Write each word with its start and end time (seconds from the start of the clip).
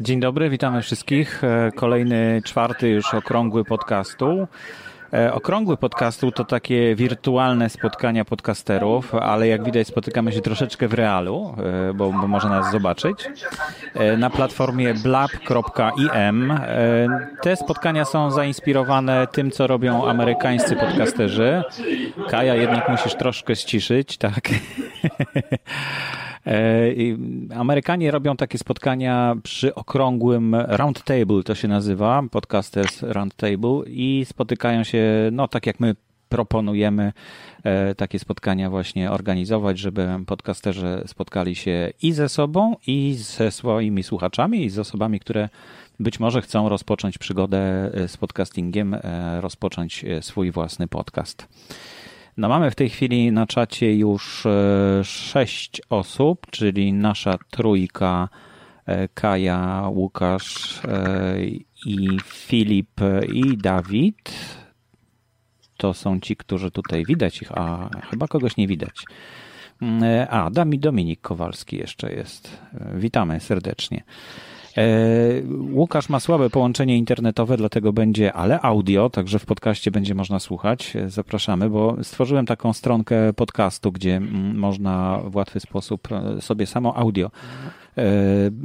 Dzień 0.00 0.20
dobry, 0.20 0.50
witamy 0.50 0.82
wszystkich. 0.82 1.44
E, 1.44 1.72
kolejny, 1.72 2.42
czwarty 2.44 2.88
już 2.88 3.14
okrągły 3.14 3.64
podcastu. 3.64 4.48
E, 5.12 5.32
okrągły 5.32 5.76
podcastu 5.76 6.32
to 6.32 6.44
takie 6.44 6.94
wirtualne 6.94 7.68
spotkania 7.68 8.24
podcasterów, 8.24 9.14
ale 9.14 9.48
jak 9.48 9.64
widać 9.64 9.86
spotykamy 9.86 10.32
się 10.32 10.40
troszeczkę 10.40 10.88
w 10.88 10.94
realu, 10.94 11.54
e, 11.90 11.94
bo, 11.94 12.12
bo 12.12 12.28
można 12.28 12.50
nas 12.50 12.72
zobaczyć. 12.72 13.28
Na 14.18 14.30
platformie 14.30 14.94
blab.im. 14.94 16.58
Te 17.42 17.56
spotkania 17.56 18.04
są 18.04 18.30
zainspirowane 18.30 19.26
tym, 19.26 19.50
co 19.50 19.66
robią 19.66 20.08
amerykańscy 20.08 20.76
podcasterzy. 20.76 21.62
Kaja, 22.30 22.54
jednak 22.54 22.88
musisz 22.88 23.14
troszkę 23.14 23.56
ściszyć, 23.56 24.18
tak? 24.18 24.48
E, 26.46 26.94
Amerykanie 27.54 28.10
robią 28.10 28.36
takie 28.36 28.58
spotkania 28.58 29.36
przy 29.42 29.74
okrągłym 29.74 30.54
roundtable, 30.54 31.42
to 31.44 31.54
się 31.54 31.68
nazywa, 31.68 32.22
podcasters 32.30 33.02
roundtable 33.02 33.80
i 33.86 34.24
spotykają 34.28 34.84
się, 34.84 35.04
no 35.32 35.48
tak 35.48 35.66
jak 35.66 35.80
my 35.80 35.96
proponujemy 36.28 37.12
e, 37.64 37.94
takie 37.94 38.18
spotkania 38.18 38.70
właśnie 38.70 39.10
organizować, 39.10 39.78
żeby 39.78 40.08
podcasterzy 40.26 41.02
spotkali 41.06 41.54
się 41.54 41.92
i 42.02 42.12
ze 42.12 42.28
sobą, 42.28 42.76
i 42.86 43.14
ze 43.14 43.50
swoimi 43.50 44.02
słuchaczami, 44.02 44.64
i 44.64 44.70
z 44.70 44.78
osobami, 44.78 45.20
które 45.20 45.48
być 46.00 46.20
może 46.20 46.42
chcą 46.42 46.68
rozpocząć 46.68 47.18
przygodę 47.18 47.90
z 48.06 48.16
podcastingiem, 48.16 48.94
e, 48.94 49.40
rozpocząć 49.40 50.04
swój 50.20 50.50
własny 50.50 50.88
podcast. 50.88 51.48
No 52.36 52.48
mamy 52.48 52.70
w 52.70 52.74
tej 52.74 52.90
chwili 52.90 53.32
na 53.32 53.46
czacie 53.46 53.94
już 53.94 54.46
e, 54.46 55.04
sześć 55.04 55.82
osób, 55.90 56.46
czyli 56.50 56.92
nasza 56.92 57.38
trójka 57.50 58.28
e, 58.86 59.08
Kaja, 59.08 59.88
Łukasz 59.88 60.80
e, 60.84 61.36
i 61.86 62.18
Filip 62.24 63.00
i 63.32 63.56
Dawid. 63.56 64.32
To 65.76 65.94
są 65.94 66.20
ci, 66.20 66.36
którzy 66.36 66.70
tutaj 66.70 67.04
widać 67.04 67.42
ich, 67.42 67.52
a 67.58 67.90
chyba 68.10 68.28
kogoś 68.28 68.56
nie 68.56 68.66
widać. 68.66 69.04
Mm, 69.82 70.26
a, 70.30 70.50
Dominik 70.78 71.20
Kowalski 71.20 71.76
jeszcze 71.76 72.12
jest. 72.12 72.58
Witamy 72.94 73.40
serdecznie. 73.40 74.02
E, 74.76 74.82
Łukasz 75.72 76.08
ma 76.08 76.20
słabe 76.20 76.50
połączenie 76.50 76.96
internetowe, 76.96 77.56
dlatego 77.56 77.92
będzie, 77.92 78.32
ale 78.32 78.60
audio, 78.60 79.10
także 79.10 79.38
w 79.38 79.46
podcaście 79.46 79.90
będzie 79.90 80.14
można 80.14 80.40
słuchać. 80.40 80.96
E, 80.96 81.10
zapraszamy, 81.10 81.70
bo 81.70 81.96
stworzyłem 82.02 82.46
taką 82.46 82.72
stronkę 82.72 83.32
podcastu, 83.32 83.92
gdzie 83.92 84.16
mm, 84.16 84.58
można 84.58 85.20
w 85.24 85.36
łatwy 85.36 85.60
sposób 85.60 86.08
e, 86.12 86.40
sobie 86.40 86.66
samo 86.66 86.96
audio 86.96 87.30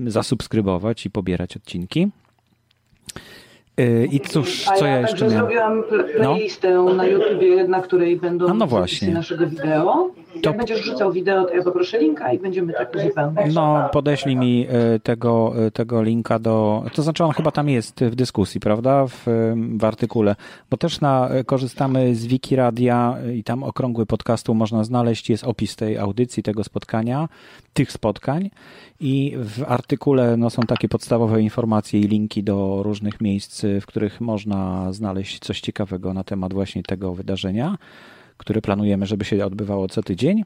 zasubskrybować 0.05 1.05
i 1.05 1.09
pobierać 1.09 1.57
odcinki. 1.57 2.07
I 4.11 4.19
cóż, 4.19 4.65
co 4.77 4.85
ja, 4.85 4.91
ja 4.91 4.99
jeszcze 5.01 5.25
miałem? 5.25 5.39
zrobiłam 5.39 5.83
no. 5.91 6.03
playlistę 6.17 6.73
no? 6.73 6.93
na 6.93 7.05
YouTubie, 7.05 7.67
na 7.67 7.81
której 7.81 8.17
będą 8.17 8.47
no, 8.47 8.53
no 8.53 8.67
właśnie. 8.67 9.13
naszego 9.13 9.47
wideo. 9.47 10.11
Jak 10.35 10.43
to... 10.43 10.53
będziesz 10.53 10.85
rzucał 10.85 11.11
wideo, 11.11 11.45
to 11.45 11.53
ja 11.53 11.63
poproszę 11.63 11.99
linka 11.99 12.33
i 12.33 12.39
będziemy 12.39 12.73
tak 12.73 12.95
uzupełniać. 12.95 13.53
No, 13.53 13.89
podeślij 13.93 14.35
mi 14.35 14.67
e, 14.69 14.99
tego, 14.99 15.53
e, 15.67 15.71
tego 15.71 16.03
linka 16.03 16.39
do... 16.39 16.83
To 16.93 17.03
znaczy 17.03 17.23
on 17.23 17.31
chyba 17.31 17.51
tam 17.51 17.69
jest 17.69 18.03
w 18.03 18.15
dyskusji, 18.15 18.59
prawda? 18.59 19.07
W, 19.07 19.25
w 19.77 19.85
artykule. 19.85 20.35
Bo 20.69 20.77
też 20.77 21.01
na, 21.01 21.29
korzystamy 21.45 22.15
z 22.15 22.25
Wikiradia 22.25 23.17
i 23.35 23.43
tam 23.43 23.63
okrągły 23.63 24.05
podcastu 24.05 24.53
można 24.53 24.83
znaleźć. 24.83 25.29
Jest 25.29 25.43
opis 25.43 25.75
tej 25.75 25.97
audycji, 25.97 26.43
tego 26.43 26.63
spotkania, 26.63 27.29
tych 27.73 27.91
spotkań 27.91 28.49
i 29.01 29.33
w 29.37 29.63
artykule 29.67 30.37
no, 30.37 30.49
są 30.49 30.61
takie 30.61 30.89
podstawowe 30.89 31.41
informacje 31.41 31.99
i 31.99 32.03
linki 32.03 32.43
do 32.43 32.83
różnych 32.83 33.21
miejsc, 33.21 33.60
w 33.81 33.85
których 33.85 34.21
można 34.21 34.93
znaleźć 34.93 35.39
coś 35.39 35.61
ciekawego 35.61 36.13
na 36.13 36.23
temat 36.23 36.53
właśnie 36.53 36.83
tego 36.83 37.13
wydarzenia, 37.13 37.77
które 38.37 38.61
planujemy, 38.61 39.05
żeby 39.05 39.25
się 39.25 39.45
odbywało 39.45 39.87
co 39.87 40.03
tydzień. 40.03 40.43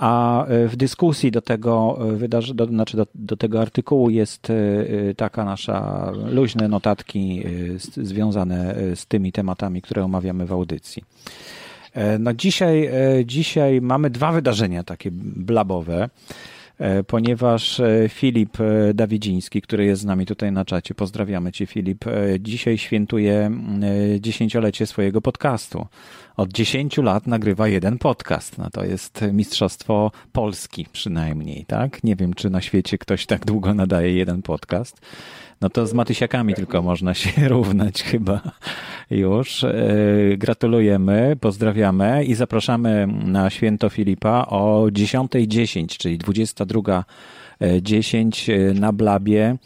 A 0.00 0.44
e, 0.46 0.68
w 0.68 0.76
dyskusji 0.76 1.30
do 1.30 1.42
tego, 1.42 1.98
e, 2.00 2.16
wydarzy, 2.16 2.54
do, 2.54 2.66
znaczy 2.66 2.96
do, 2.96 3.06
do 3.14 3.36
tego 3.36 3.60
artykułu 3.60 4.10
jest 4.10 4.50
e, 4.50 4.54
taka 5.14 5.44
nasza 5.44 6.10
luźne 6.30 6.68
notatki 6.68 7.42
związane 7.96 8.74
z 8.94 9.06
tymi 9.06 9.32
tematami, 9.32 9.82
które 9.82 10.04
omawiamy 10.04 10.46
w 10.46 10.52
audycji. 10.52 11.04
No 12.18 12.34
dzisiaj, 12.34 12.90
dzisiaj 13.24 13.80
mamy 13.80 14.10
dwa 14.10 14.32
wydarzenia 14.32 14.84
takie 14.84 15.10
blabowe. 15.12 16.08
E, 16.80 17.04
ponieważ 17.04 17.80
e, 17.80 18.08
Filip 18.08 18.60
e, 18.60 18.94
Dawidziński, 18.94 19.62
który 19.62 19.84
jest 19.84 20.02
z 20.02 20.04
nami 20.04 20.26
tutaj 20.26 20.52
na 20.52 20.64
czacie, 20.64 20.94
pozdrawiamy 20.94 21.52
Cię 21.52 21.66
Filip, 21.66 22.04
dzisiaj 22.38 22.78
świętuje 22.78 23.50
dziesięciolecie 24.20 24.86
swojego 24.86 25.20
podcastu. 25.20 25.86
Od 26.40 26.52
10 26.52 26.98
lat 26.98 27.26
nagrywa 27.26 27.68
jeden 27.68 27.98
podcast. 27.98 28.58
No 28.58 28.70
to 28.70 28.84
jest 28.84 29.24
mistrzostwo 29.32 30.10
Polski 30.32 30.86
przynajmniej, 30.92 31.64
tak? 31.64 32.04
Nie 32.04 32.16
wiem, 32.16 32.34
czy 32.34 32.50
na 32.50 32.60
świecie 32.60 32.98
ktoś 32.98 33.26
tak 33.26 33.44
długo 33.44 33.74
nadaje 33.74 34.12
jeden 34.12 34.42
podcast. 34.42 35.00
No 35.60 35.70
to 35.70 35.86
z 35.86 35.94
Matysiakami 35.94 36.54
tylko 36.54 36.82
można 36.82 37.14
się 37.14 37.30
równać 37.48 38.02
chyba 38.02 38.40
już. 39.10 39.64
E, 39.64 39.74
gratulujemy, 40.36 41.36
pozdrawiamy 41.40 42.24
i 42.24 42.34
zapraszamy 42.34 43.06
na 43.06 43.50
święto 43.50 43.88
Filipa 43.88 44.46
o 44.48 44.82
10.10, 44.82 45.98
czyli 45.98 46.18
22.10 46.18 48.52
e, 48.52 48.74
na 48.74 48.92
Blabie. 48.92 49.56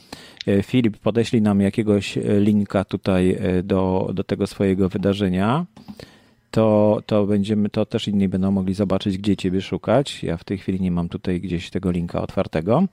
E, 0.47 0.63
Filip, 0.63 0.99
podeślij 0.99 1.43
nam 1.43 1.61
jakiegoś 1.61 2.19
linka 2.41 2.85
tutaj 2.85 3.39
do, 3.65 4.11
do 4.15 4.25
tego 4.25 4.47
swojego 4.47 4.89
wydarzenia. 4.89 5.67
To, 6.55 7.01
to 7.07 7.27
będziemy, 7.27 7.71
to 7.71 7.87
też 7.87 8.09
inni 8.09 8.29
będą 8.29 8.51
mogli 8.51 8.75
zobaczyć, 8.75 9.19
gdzie 9.19 9.37
Ciebie 9.37 9.63
szukać. 9.63 10.23
Ja 10.23 10.37
w 10.37 10.45
tej 10.45 10.59
chwili 10.59 10.81
nie 10.81 10.91
mam 10.91 11.09
tutaj 11.09 11.41
gdzieś 11.41 11.71
tego 11.71 11.91
linka 11.91 12.23
otwartego. 12.23 12.85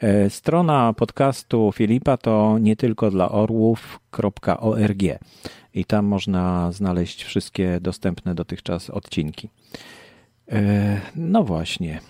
E, 0.00 0.30
strona 0.30 0.92
podcastu 0.92 1.72
Filipa 1.74 2.16
to 2.16 2.58
nie 2.60 2.76
tylko 2.76 3.10
dla 3.10 3.30
orłów.org 3.30 5.02
i 5.74 5.84
tam 5.84 6.06
można 6.06 6.72
znaleźć 6.72 7.24
wszystkie 7.24 7.80
dostępne 7.80 8.34
dotychczas 8.34 8.90
odcinki. 8.90 9.48
E, 10.52 11.00
no 11.16 11.44
właśnie. 11.44 12.00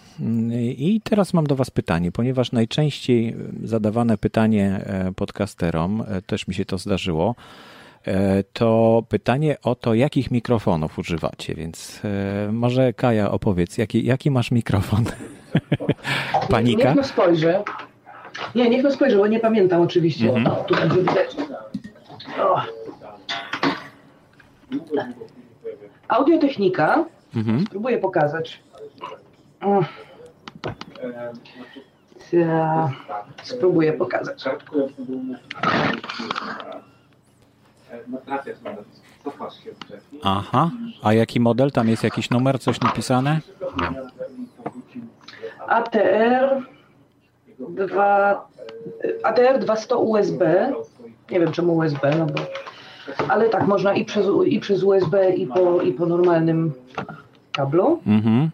I 0.76 1.00
teraz 1.04 1.34
mam 1.34 1.47
do 1.47 1.56
Was 1.56 1.70
pytanie, 1.70 2.12
ponieważ 2.12 2.53
najczęściej 2.53 3.36
zadawane 3.64 4.19
pytanie 4.19 4.80
e, 4.84 5.12
podcasterom, 5.12 6.04
też 6.26 6.48
mi 6.48 6.54
się 6.54 6.64
to 6.64 6.78
zdarzyło, 6.78 7.34
to 8.53 9.03
pytanie 9.09 9.57
o 9.63 9.75
to, 9.75 9.95
jakich 9.95 10.31
mikrofonów 10.31 10.99
używacie. 10.99 11.55
Więc 11.55 12.03
może 12.53 12.93
Kaja 12.93 13.31
opowiedz, 13.31 13.79
jaki, 13.79 14.05
jaki 14.05 14.31
masz 14.31 14.51
mikrofon? 14.51 15.05
Panika? 16.51 16.95
Niech 16.95 17.07
spojrzę. 17.07 17.63
Nie, 18.55 18.71
niech 18.71 18.83
no 18.83 18.91
spojrzę, 18.91 19.17
bo 19.17 19.27
nie 19.27 19.41
pamiętam 19.41 19.83
oczywiście. 19.83 20.29
Mhm. 20.29 20.47
O, 20.47 20.65
tu 20.65 20.75
będzie 20.75 20.97
widać. 20.97 21.37
O. 22.41 22.63
Audiotechnika. 26.09 27.05
Mhm. 27.37 27.65
Spróbuję 27.67 27.99
pokazać. 27.99 28.63
Ja 32.33 32.91
spróbuję 33.43 33.93
pokazać. 33.93 34.45
Aha, 40.22 40.70
a 41.03 41.12
jaki 41.12 41.41
model? 41.41 41.70
Tam 41.70 41.88
jest 41.88 42.04
jakiś 42.04 42.30
numer, 42.30 42.60
coś 42.60 42.80
napisane? 42.80 43.41
ATR 45.69 46.62
2, 47.58 48.48
ATR 49.22 49.58
200 49.58 49.97
USB. 49.97 50.72
Nie 51.30 51.41
wiem 51.41 51.53
czemu 51.53 51.77
USB, 51.77 52.16
no 52.18 52.27
bo. 52.27 52.42
Ale 53.28 53.48
tak, 53.48 53.66
można 53.66 53.95
i 53.95 54.04
przez, 54.04 54.27
i 54.47 54.60
przez 54.60 54.83
USB, 54.83 55.30
i 55.30 55.47
po, 55.47 55.80
i 55.83 55.92
po 55.92 56.06
normalnym 56.06 56.72
kablu. 57.53 58.00
Mhm. 58.06 58.50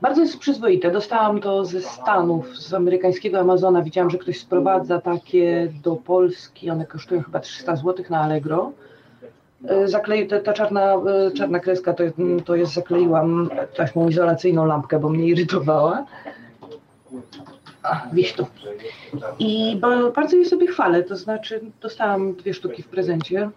Bardzo 0.00 0.20
jest 0.22 0.38
przyzwoite. 0.38 0.90
Dostałam 0.90 1.40
to 1.40 1.64
ze 1.64 1.80
Stanów, 1.80 2.56
z 2.56 2.74
amerykańskiego 2.74 3.38
Amazona. 3.38 3.82
Widziałam, 3.82 4.10
że 4.10 4.18
ktoś 4.18 4.40
sprowadza 4.40 5.00
takie 5.00 5.72
do 5.82 5.96
Polski. 5.96 6.70
One 6.70 6.86
kosztują 6.86 7.22
chyba 7.22 7.40
300 7.40 7.76
zł 7.76 8.04
na 8.10 8.20
Allegro. 8.20 8.72
E, 9.68 9.88
zaklei, 9.88 10.26
ta, 10.26 10.40
ta 10.40 10.52
czarna, 10.52 10.94
e, 10.94 11.30
czarna 11.30 11.60
kreska 11.60 11.94
to, 11.94 12.04
to 12.44 12.56
jest, 12.56 12.72
zakleiłam 12.72 13.50
taśmą 13.76 14.08
izolacyjną 14.08 14.66
lampkę, 14.66 14.98
bo 14.98 15.08
mnie 15.08 15.26
irytowała. 15.26 16.06
A, 17.82 18.06
tu. 18.36 18.46
I 19.38 19.80
bardzo 20.14 20.36
je 20.36 20.44
sobie 20.44 20.66
chwalę, 20.66 21.02
to 21.02 21.16
znaczy 21.16 21.60
dostałam 21.80 22.34
dwie 22.34 22.54
sztuki 22.54 22.82
w 22.82 22.88
prezencie 22.88 23.50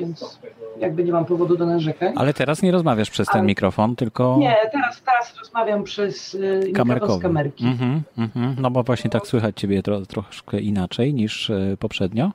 więc 0.00 0.40
jakby 0.78 1.04
nie 1.04 1.12
mam 1.12 1.24
powodu 1.24 1.56
do 1.56 1.66
narzekań. 1.66 2.12
Ale 2.16 2.34
teraz 2.34 2.62
nie 2.62 2.72
rozmawiasz 2.72 3.10
przez 3.10 3.28
ten 3.28 3.38
Ale... 3.40 3.46
mikrofon, 3.46 3.96
tylko... 3.96 4.36
Nie, 4.38 4.56
teraz, 4.72 5.02
teraz 5.02 5.36
rozmawiam 5.38 5.84
przez 5.84 6.34
y, 6.34 6.72
mikrofon 6.74 7.18
z 7.18 7.22
kamerki. 7.22 7.64
Mm-hmm, 7.64 8.00
mm-hmm. 8.18 8.54
No 8.58 8.70
bo 8.70 8.82
właśnie 8.82 9.10
tak 9.10 9.26
słychać 9.26 9.60
ciebie 9.60 9.82
tro, 9.82 10.00
troszkę 10.00 10.60
inaczej 10.60 11.14
niż 11.14 11.50
y, 11.50 11.76
poprzednio. 11.80 12.30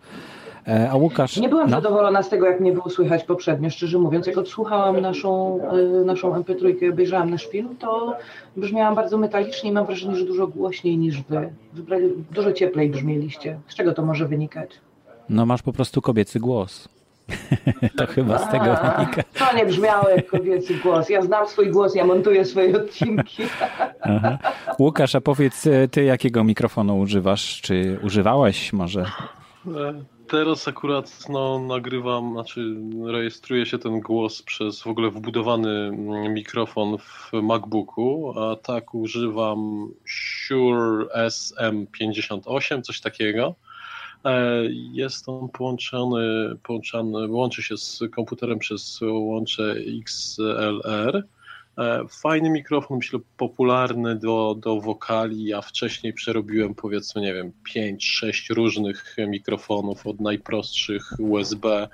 E, 0.68 0.90
a 0.92 0.96
Łukasz. 0.96 1.38
Nie 1.38 1.50
byłam 1.50 1.70
no. 1.70 1.76
zadowolona 1.76 2.24
z 2.24 2.30
tego, 2.30 2.46
jak 2.46 2.60
mnie 2.60 2.72
było 2.72 2.90
słychać 2.90 3.24
poprzednio, 3.24 3.70
szczerze 3.70 4.00
mówiąc. 4.00 4.28
Jak 4.28 4.38
odsłuchałam 4.38 5.02
naszą, 5.02 5.60
e, 6.02 6.06
naszą 6.06 6.34
MP3 6.34 6.84
i 6.84 6.90
obejrzałam 6.90 7.30
nasz 7.30 7.48
film, 7.48 7.76
to 7.80 8.18
brzmiałam 8.58 8.96
bardzo 8.96 9.18
metalicznie 9.18 9.70
i 9.70 9.74
mam 9.74 9.86
wrażenie, 9.86 10.16
że 10.16 10.26
dużo 10.26 10.48
głośniej 10.48 10.98
niż 10.98 11.22
wy. 11.22 11.50
Dużo 12.32 12.52
cieplej 12.54 12.90
brzmieliście. 12.90 13.60
Z 13.68 13.76
czego 13.76 13.94
to 13.94 14.06
może 14.06 14.28
wynikać? 14.28 14.70
No 15.30 15.46
masz 15.46 15.62
po 15.62 15.74
prostu 15.74 16.02
kobiecy 16.02 16.40
głos. 16.40 16.90
to 17.98 18.08
chyba 18.08 18.40
z 18.40 18.52
tego 18.52 18.80
a, 18.80 18.98
wynika. 18.98 19.24
To 19.24 19.56
nie 19.56 19.66
brzmiało 19.66 20.10
jak 20.10 20.28
kobiecy 20.28 20.76
głos. 20.76 21.10
Ja 21.10 21.22
znam 21.22 21.48
swój 21.48 21.72
głos, 21.72 21.96
ja 21.96 22.06
montuję 22.06 22.46
swoje 22.46 22.78
odcinki. 22.78 23.44
Aha. 24.02 24.38
Łukasz, 24.80 25.16
a 25.16 25.22
powiedz, 25.22 25.68
e, 25.68 25.88
ty 25.88 26.04
jakiego 26.04 26.44
mikrofonu 26.44 27.00
używasz? 27.00 27.62
Czy 27.62 28.00
używałaś 28.04 28.74
może? 28.74 29.06
Teraz 30.28 30.68
akurat 30.68 31.30
no, 31.30 31.60
nagrywam, 31.60 32.34
znaczy 32.34 32.76
rejestruje 33.06 33.66
się 33.66 33.78
ten 33.80 34.00
głos 34.00 34.42
przez 34.42 34.82
w 34.82 34.88
ogóle 34.88 35.10
wbudowany 35.10 35.92
mikrofon 36.30 36.98
w 36.98 37.32
MacBooku, 37.34 38.34
a 38.40 38.56
tak 38.56 38.94
używam 38.94 39.88
Shure 40.06 41.06
SM58, 41.28 42.82
coś 42.82 43.02
takiego. 43.02 43.56
E, 44.26 44.62
jest 44.92 45.30
on 45.30 45.50
połączony, 45.50 46.56
połączony, 46.64 47.28
łączy 47.28 47.64
się 47.64 47.78
z 47.78 48.04
komputerem 48.12 48.60
przez 48.60 49.00
łącze 49.02 49.76
XLR 50.04 51.24
E, 51.78 52.06
fajny 52.10 52.50
mikrofon, 52.50 52.98
myślę, 52.98 53.20
popularny 53.38 54.16
do, 54.16 54.56
do 54.60 54.82
wokali. 54.82 55.44
Ja 55.44 55.62
wcześniej 55.62 56.14
przerobiłem 56.14 56.76
powiedzmy, 56.76 57.22
nie 57.22 57.34
wiem, 57.34 57.52
5-6 57.76 58.54
różnych 58.54 59.16
mikrofonów, 59.28 60.08
od 60.08 60.20
najprostszych 60.22 61.12
USB, 61.20 61.88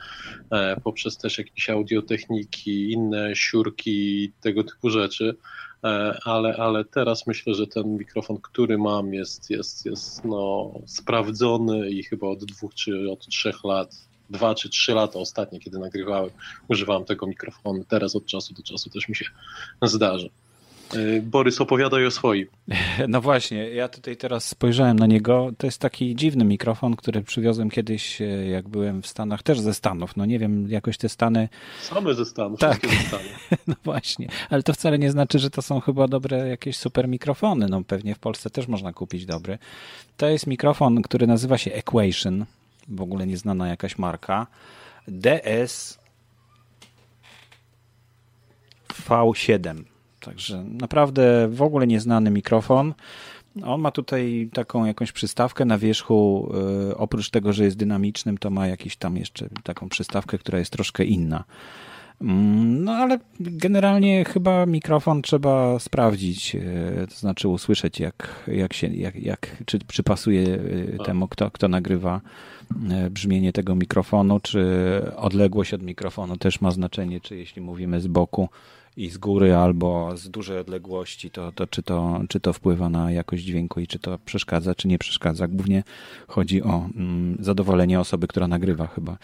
e, 0.52 0.82
poprzez 0.84 1.18
też 1.18 1.38
jakieś 1.38 1.70
audiotechniki, 1.70 2.92
inne 2.92 3.36
siurki, 3.36 4.32
tego 4.42 4.64
typu 4.64 4.90
rzeczy. 4.90 5.36
E, 5.84 6.20
ale, 6.26 6.56
ale 6.58 6.86
teraz 6.86 7.28
myślę, 7.28 7.54
że 7.54 7.68
ten 7.68 7.98
mikrofon, 7.98 8.38
który 8.42 8.78
mam, 8.78 9.14
jest, 9.14 9.50
jest, 9.50 9.86
jest 9.86 10.26
no, 10.26 10.72
sprawdzony 10.86 11.90
i 11.90 12.04
chyba 12.04 12.28
od 12.28 12.46
dwóch 12.46 12.74
czy 12.74 13.12
od 13.12 13.28
trzech 13.28 13.64
lat 13.64 14.12
dwa 14.32 14.56
czy 14.56 14.70
trzy 14.70 14.94
lata 14.94 15.20
ostatnie, 15.20 15.60
kiedy 15.60 15.80
nagrywałem, 15.80 16.30
używałem 16.68 17.06
tego 17.06 17.28
mikrofonu. 17.28 17.84
Teraz 17.88 18.16
od 18.16 18.26
czasu 18.26 18.54
do 18.54 18.64
czasu 18.64 18.90
też 18.90 19.10
mi 19.10 19.16
się 19.16 19.26
zdarza. 19.82 20.28
Y, 20.96 21.22
Borys, 21.22 21.62
opowiadaj 21.62 22.06
o 22.06 22.12
swoim. 22.12 22.48
No 23.08 23.22
właśnie, 23.22 23.70
ja 23.70 23.88
tutaj 23.88 24.18
teraz 24.18 24.48
spojrzałem 24.48 25.00
na 25.00 25.08
niego. 25.08 25.52
To 25.58 25.68
jest 25.68 25.80
taki 25.80 26.16
dziwny 26.16 26.46
mikrofon, 26.46 26.96
który 26.96 27.22
przywiozłem 27.22 27.70
kiedyś, 27.70 28.22
e, 28.22 28.26
jak 28.26 28.70
byłem 28.70 29.02
w 29.02 29.08
Stanach, 29.08 29.44
też 29.44 29.60
ze 29.60 29.74
Stanów. 29.74 30.18
No 30.18 30.26
nie 30.26 30.40
wiem, 30.40 30.70
jakoś 30.70 30.98
te 30.98 31.10
Stany. 31.10 31.50
Same 31.82 32.14
ze 32.14 32.26
Stanów, 32.26 32.60
tak. 32.60 32.88
ze 32.88 33.08
Stanów. 33.08 33.50
No 33.68 33.76
właśnie, 33.84 34.28
ale 34.50 34.64
to 34.64 34.74
wcale 34.74 35.00
nie 35.00 35.12
znaczy, 35.12 35.40
że 35.40 35.50
to 35.50 35.62
są 35.62 35.80
chyba 35.80 36.08
dobre 36.08 36.48
jakieś 36.48 36.78
super 36.78 37.08
mikrofony. 37.08 37.68
No 37.70 37.84
pewnie 37.84 38.16
w 38.16 38.20
Polsce 38.20 38.50
też 38.50 38.68
można 38.68 38.94
kupić 38.94 39.26
dobry. 39.26 39.58
To 40.18 40.28
jest 40.28 40.48
mikrofon, 40.48 41.02
który 41.02 41.28
nazywa 41.28 41.58
się 41.58 41.74
Equation 41.74 42.46
w 42.88 43.02
ogóle 43.02 43.28
nieznana 43.28 43.68
jakaś 43.68 43.98
marka. 43.98 44.48
DS 45.08 46.00
V7. 49.10 49.91
Także 50.22 50.64
naprawdę 50.64 51.48
w 51.48 51.62
ogóle 51.62 51.88
nieznany 51.88 52.32
mikrofon. 52.32 52.94
On 53.64 53.82
ma 53.82 53.92
tutaj 53.92 54.50
taką 54.54 54.86
jakąś 54.86 55.12
przystawkę 55.12 55.66
na 55.66 55.78
wierzchu. 55.78 56.52
Y, 56.92 56.98
oprócz 56.98 57.30
tego, 57.30 57.54
że 57.54 57.64
jest 57.64 57.78
dynamicznym, 57.78 58.38
to 58.38 58.50
ma 58.50 58.68
jakiś 58.68 58.96
tam 58.96 59.18
jeszcze 59.18 59.50
taką 59.64 59.90
przystawkę, 59.90 60.38
która 60.38 60.60
jest 60.60 60.72
troszkę 60.72 61.04
inna. 61.04 61.44
Mm, 62.22 62.84
no 62.84 62.92
ale 62.92 63.20
generalnie 63.40 64.26
chyba 64.26 64.66
mikrofon 64.66 65.22
trzeba 65.22 65.80
sprawdzić, 65.80 66.56
y, 66.56 67.08
to 67.10 67.16
znaczy 67.16 67.48
usłyszeć, 67.48 68.00
jak, 68.00 68.46
jak 68.48 68.74
się, 68.74 68.88
jak, 68.88 69.16
jak, 69.16 69.64
czy 69.66 69.80
przypasuje 69.80 70.42
y, 70.42 70.98
temu, 71.06 71.28
kto, 71.28 71.52
kto 71.52 71.68
nagrywa 71.68 72.22
E, 72.92 73.10
brzmienie 73.10 73.54
tego 73.54 73.76
mikrofonu, 73.76 74.40
czy 74.40 74.62
odległość 75.16 75.74
od 75.74 75.82
mikrofonu 75.82 76.38
też 76.38 76.62
ma 76.62 76.72
znaczenie, 76.72 77.22
czy 77.22 77.38
jeśli 77.38 77.62
mówimy 77.62 78.02
z 78.02 78.08
boku 78.08 78.50
i 79.02 79.10
z 79.10 79.18
góry 79.18 79.56
albo 79.56 80.18
z 80.18 80.30
dużej 80.30 80.58
odległości, 80.58 81.32
to, 81.32 81.52
to, 81.52 81.68
czy, 81.68 81.84
to 81.84 82.22
czy 82.30 82.40
to 82.40 82.54
wpływa 82.54 82.90
na 82.90 83.12
jakość 83.12 83.44
dźwięku 83.44 83.80
i 83.80 83.88
czy 83.88 84.00
to 84.00 84.20
przeszkadza, 84.26 84.76
czy 84.76 84.88
nie 84.88 84.98
przeszkadza. 84.98 85.48
Głównie 85.48 85.84
chodzi 86.28 86.64
o 86.64 86.90
mm, 86.96 87.38
zadowolenie 87.40 88.00
osoby, 88.00 88.28
która 88.28 88.48
nagrywa 88.48 88.88
chyba. 88.88 89.18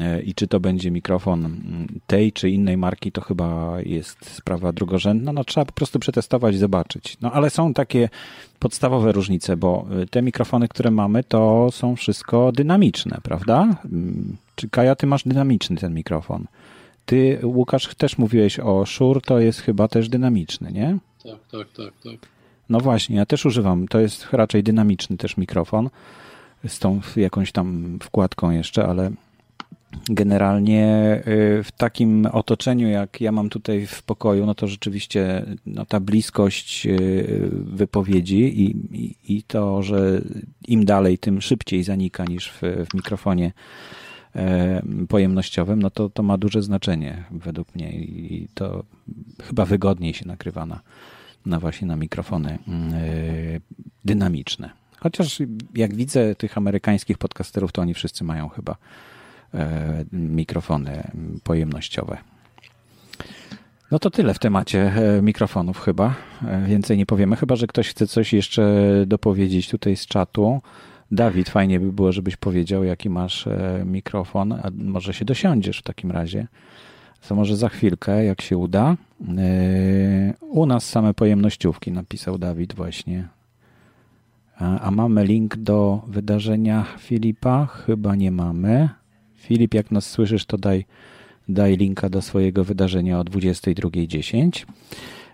E, 0.00 0.22
I 0.22 0.34
czy 0.34 0.46
to 0.46 0.60
będzie 0.60 0.90
mikrofon 0.90 1.44
mm, 1.44 1.86
tej 2.06 2.32
czy 2.32 2.50
innej 2.50 2.76
marki, 2.76 3.12
to 3.12 3.20
chyba 3.20 3.76
jest 3.80 4.30
sprawa 4.30 4.72
drugorzędna. 4.72 5.32
No, 5.32 5.44
trzeba 5.44 5.64
po 5.64 5.72
prostu 5.72 5.98
przetestować, 5.98 6.56
zobaczyć. 6.56 7.16
No 7.20 7.32
ale 7.32 7.50
są 7.50 7.74
takie 7.74 8.08
podstawowe 8.58 9.12
różnice, 9.12 9.56
bo 9.56 9.86
e, 10.02 10.06
te 10.06 10.22
mikrofony, 10.22 10.68
które 10.68 10.90
mamy, 10.90 11.24
to 11.24 11.68
są 11.70 11.96
wszystko 11.96 12.52
dynamiczne, 12.52 13.18
prawda? 13.22 13.76
Mm, 13.84 14.36
czy 14.54 14.68
Kaja, 14.68 14.96
ty 14.96 15.06
masz 15.06 15.24
dynamiczny 15.24 15.76
ten 15.76 15.94
mikrofon? 15.94 16.46
Ty, 17.08 17.40
Łukasz, 17.42 17.94
też 17.94 18.18
mówiłeś 18.18 18.60
o 18.60 18.86
Shure, 18.86 19.20
to 19.20 19.38
jest 19.38 19.60
chyba 19.60 19.88
też 19.88 20.08
dynamiczny, 20.08 20.72
nie? 20.72 20.98
Tak, 21.22 21.38
tak, 21.50 21.68
tak, 21.72 21.94
tak. 22.04 22.28
No 22.68 22.80
właśnie, 22.80 23.16
ja 23.16 23.26
też 23.26 23.46
używam. 23.46 23.88
To 23.88 24.00
jest 24.00 24.32
raczej 24.32 24.62
dynamiczny 24.62 25.16
też 25.16 25.36
mikrofon 25.36 25.90
z 26.66 26.78
tą 26.78 27.00
jakąś 27.16 27.52
tam 27.52 27.98
wkładką 28.02 28.50
jeszcze, 28.50 28.86
ale 28.86 29.10
generalnie 30.08 31.14
y, 31.26 31.62
w 31.64 31.72
takim 31.72 32.26
otoczeniu, 32.32 32.88
jak 32.88 33.20
ja 33.20 33.32
mam 33.32 33.48
tutaj 33.48 33.86
w 33.86 34.02
pokoju, 34.02 34.46
no 34.46 34.54
to 34.54 34.66
rzeczywiście 34.66 35.46
no, 35.66 35.86
ta 35.86 36.00
bliskość 36.00 36.86
y, 36.86 37.50
wypowiedzi 37.52 38.62
i, 38.62 38.76
i, 38.92 39.36
i 39.36 39.42
to, 39.42 39.82
że 39.82 40.20
im 40.68 40.84
dalej, 40.84 41.18
tym 41.18 41.40
szybciej 41.40 41.82
zanika 41.82 42.24
niż 42.24 42.50
w, 42.50 42.60
w 42.90 42.94
mikrofonie 42.94 43.52
pojemnościowym, 45.08 45.82
no 45.82 45.90
to, 45.90 46.10
to 46.10 46.22
ma 46.22 46.38
duże 46.38 46.62
znaczenie 46.62 47.24
według 47.30 47.74
mnie 47.74 47.92
i 47.92 48.48
to 48.54 48.84
chyba 49.42 49.64
wygodniej 49.64 50.14
się 50.14 50.26
nakrywa 50.26 50.66
na, 50.66 50.80
na 51.46 51.60
właśnie 51.60 51.88
na 51.88 51.96
mikrofony 51.96 52.50
e, 52.50 52.58
dynamiczne. 54.04 54.70
Chociaż 54.96 55.42
jak 55.74 55.94
widzę 55.94 56.34
tych 56.34 56.58
amerykańskich 56.58 57.18
podcasterów, 57.18 57.72
to 57.72 57.82
oni 57.82 57.94
wszyscy 57.94 58.24
mają 58.24 58.48
chyba 58.48 58.76
E, 59.54 60.04
mikrofony 60.12 61.10
pojemnościowe. 61.44 62.18
No 63.90 63.98
to 63.98 64.10
tyle 64.10 64.34
w 64.34 64.38
temacie 64.38 64.92
e, 64.96 65.22
mikrofonów 65.22 65.80
chyba. 65.80 66.14
E, 66.44 66.66
więcej 66.66 66.96
nie 66.96 67.06
powiemy, 67.06 67.36
chyba 67.36 67.56
że 67.56 67.66
ktoś 67.66 67.88
chce 67.88 68.06
coś 68.06 68.32
jeszcze 68.32 68.84
dopowiedzieć 69.06 69.68
tutaj 69.68 69.96
z 69.96 70.06
czatu. 70.06 70.60
Dawid, 71.10 71.48
fajnie 71.48 71.80
by 71.80 71.92
było, 71.92 72.12
żebyś 72.12 72.36
powiedział, 72.36 72.84
jaki 72.84 73.10
masz 73.10 73.48
mikrofon, 73.84 74.52
a 74.52 74.70
może 74.74 75.14
się 75.14 75.24
dosiądziesz 75.24 75.78
w 75.78 75.82
takim 75.82 76.10
razie. 76.10 76.46
To 77.28 77.34
może 77.34 77.56
za 77.56 77.68
chwilkę, 77.68 78.24
jak 78.24 78.40
się 78.40 78.56
uda. 78.56 78.96
U 80.40 80.66
nas 80.66 80.88
same 80.88 81.14
pojemnościówki, 81.14 81.92
napisał 81.92 82.38
Dawid 82.38 82.74
właśnie. 82.74 83.28
A 84.58 84.90
mamy 84.90 85.24
link 85.24 85.56
do 85.56 86.02
wydarzenia 86.06 86.84
Filipa? 86.98 87.66
Chyba 87.66 88.14
nie 88.14 88.30
mamy. 88.30 88.88
Filip, 89.36 89.74
jak 89.74 89.90
nas 89.90 90.10
słyszysz, 90.10 90.44
to 90.44 90.58
daj, 90.58 90.84
daj 91.48 91.76
linka 91.76 92.08
do 92.08 92.22
swojego 92.22 92.64
wydarzenia 92.64 93.20
o 93.20 93.22
22.10. 93.22 94.66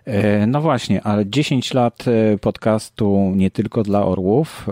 E, 0.04 0.46
no 0.46 0.60
właśnie, 0.60 1.02
ale 1.02 1.26
10 1.26 1.74
lat 1.74 2.04
e, 2.08 2.38
podcastu 2.38 3.32
nie 3.36 3.50
tylko 3.50 3.82
dla 3.82 4.06
orłów. 4.06 4.66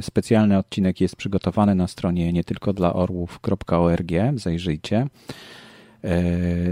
Specjalny 0.00 0.58
odcinek 0.58 1.00
jest 1.00 1.16
przygotowany 1.16 1.74
na 1.74 1.88
stronie 1.88 2.32
nie 2.32 2.44
tylko 2.44 2.72
dla 2.72 2.92
orłów.org. 2.92 4.10
Zajrzyjcie. 4.34 5.06
E, 6.04 6.22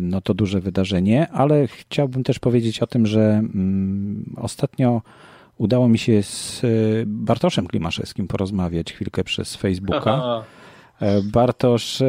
no 0.03 0.21
to 0.21 0.35
duże 0.35 0.61
wydarzenie, 0.61 1.29
ale 1.29 1.67
chciałbym 1.67 2.25
też 2.25 2.39
powiedzieć 2.39 2.83
o 2.83 2.87
tym, 2.87 3.07
że 3.07 3.21
mm, 3.21 4.35
ostatnio 4.37 5.03
udało 5.59 5.89
mi 5.89 5.99
się 5.99 6.23
z 6.23 6.63
Bartoszem 7.07 7.67
Klimaszewskim 7.67 8.29
porozmawiać 8.29 8.93
chwilkę 8.93 9.25
przez 9.25 9.57
Facebooka. 9.57 10.13
Aha. 10.15 10.45
Bartosz 11.33 12.03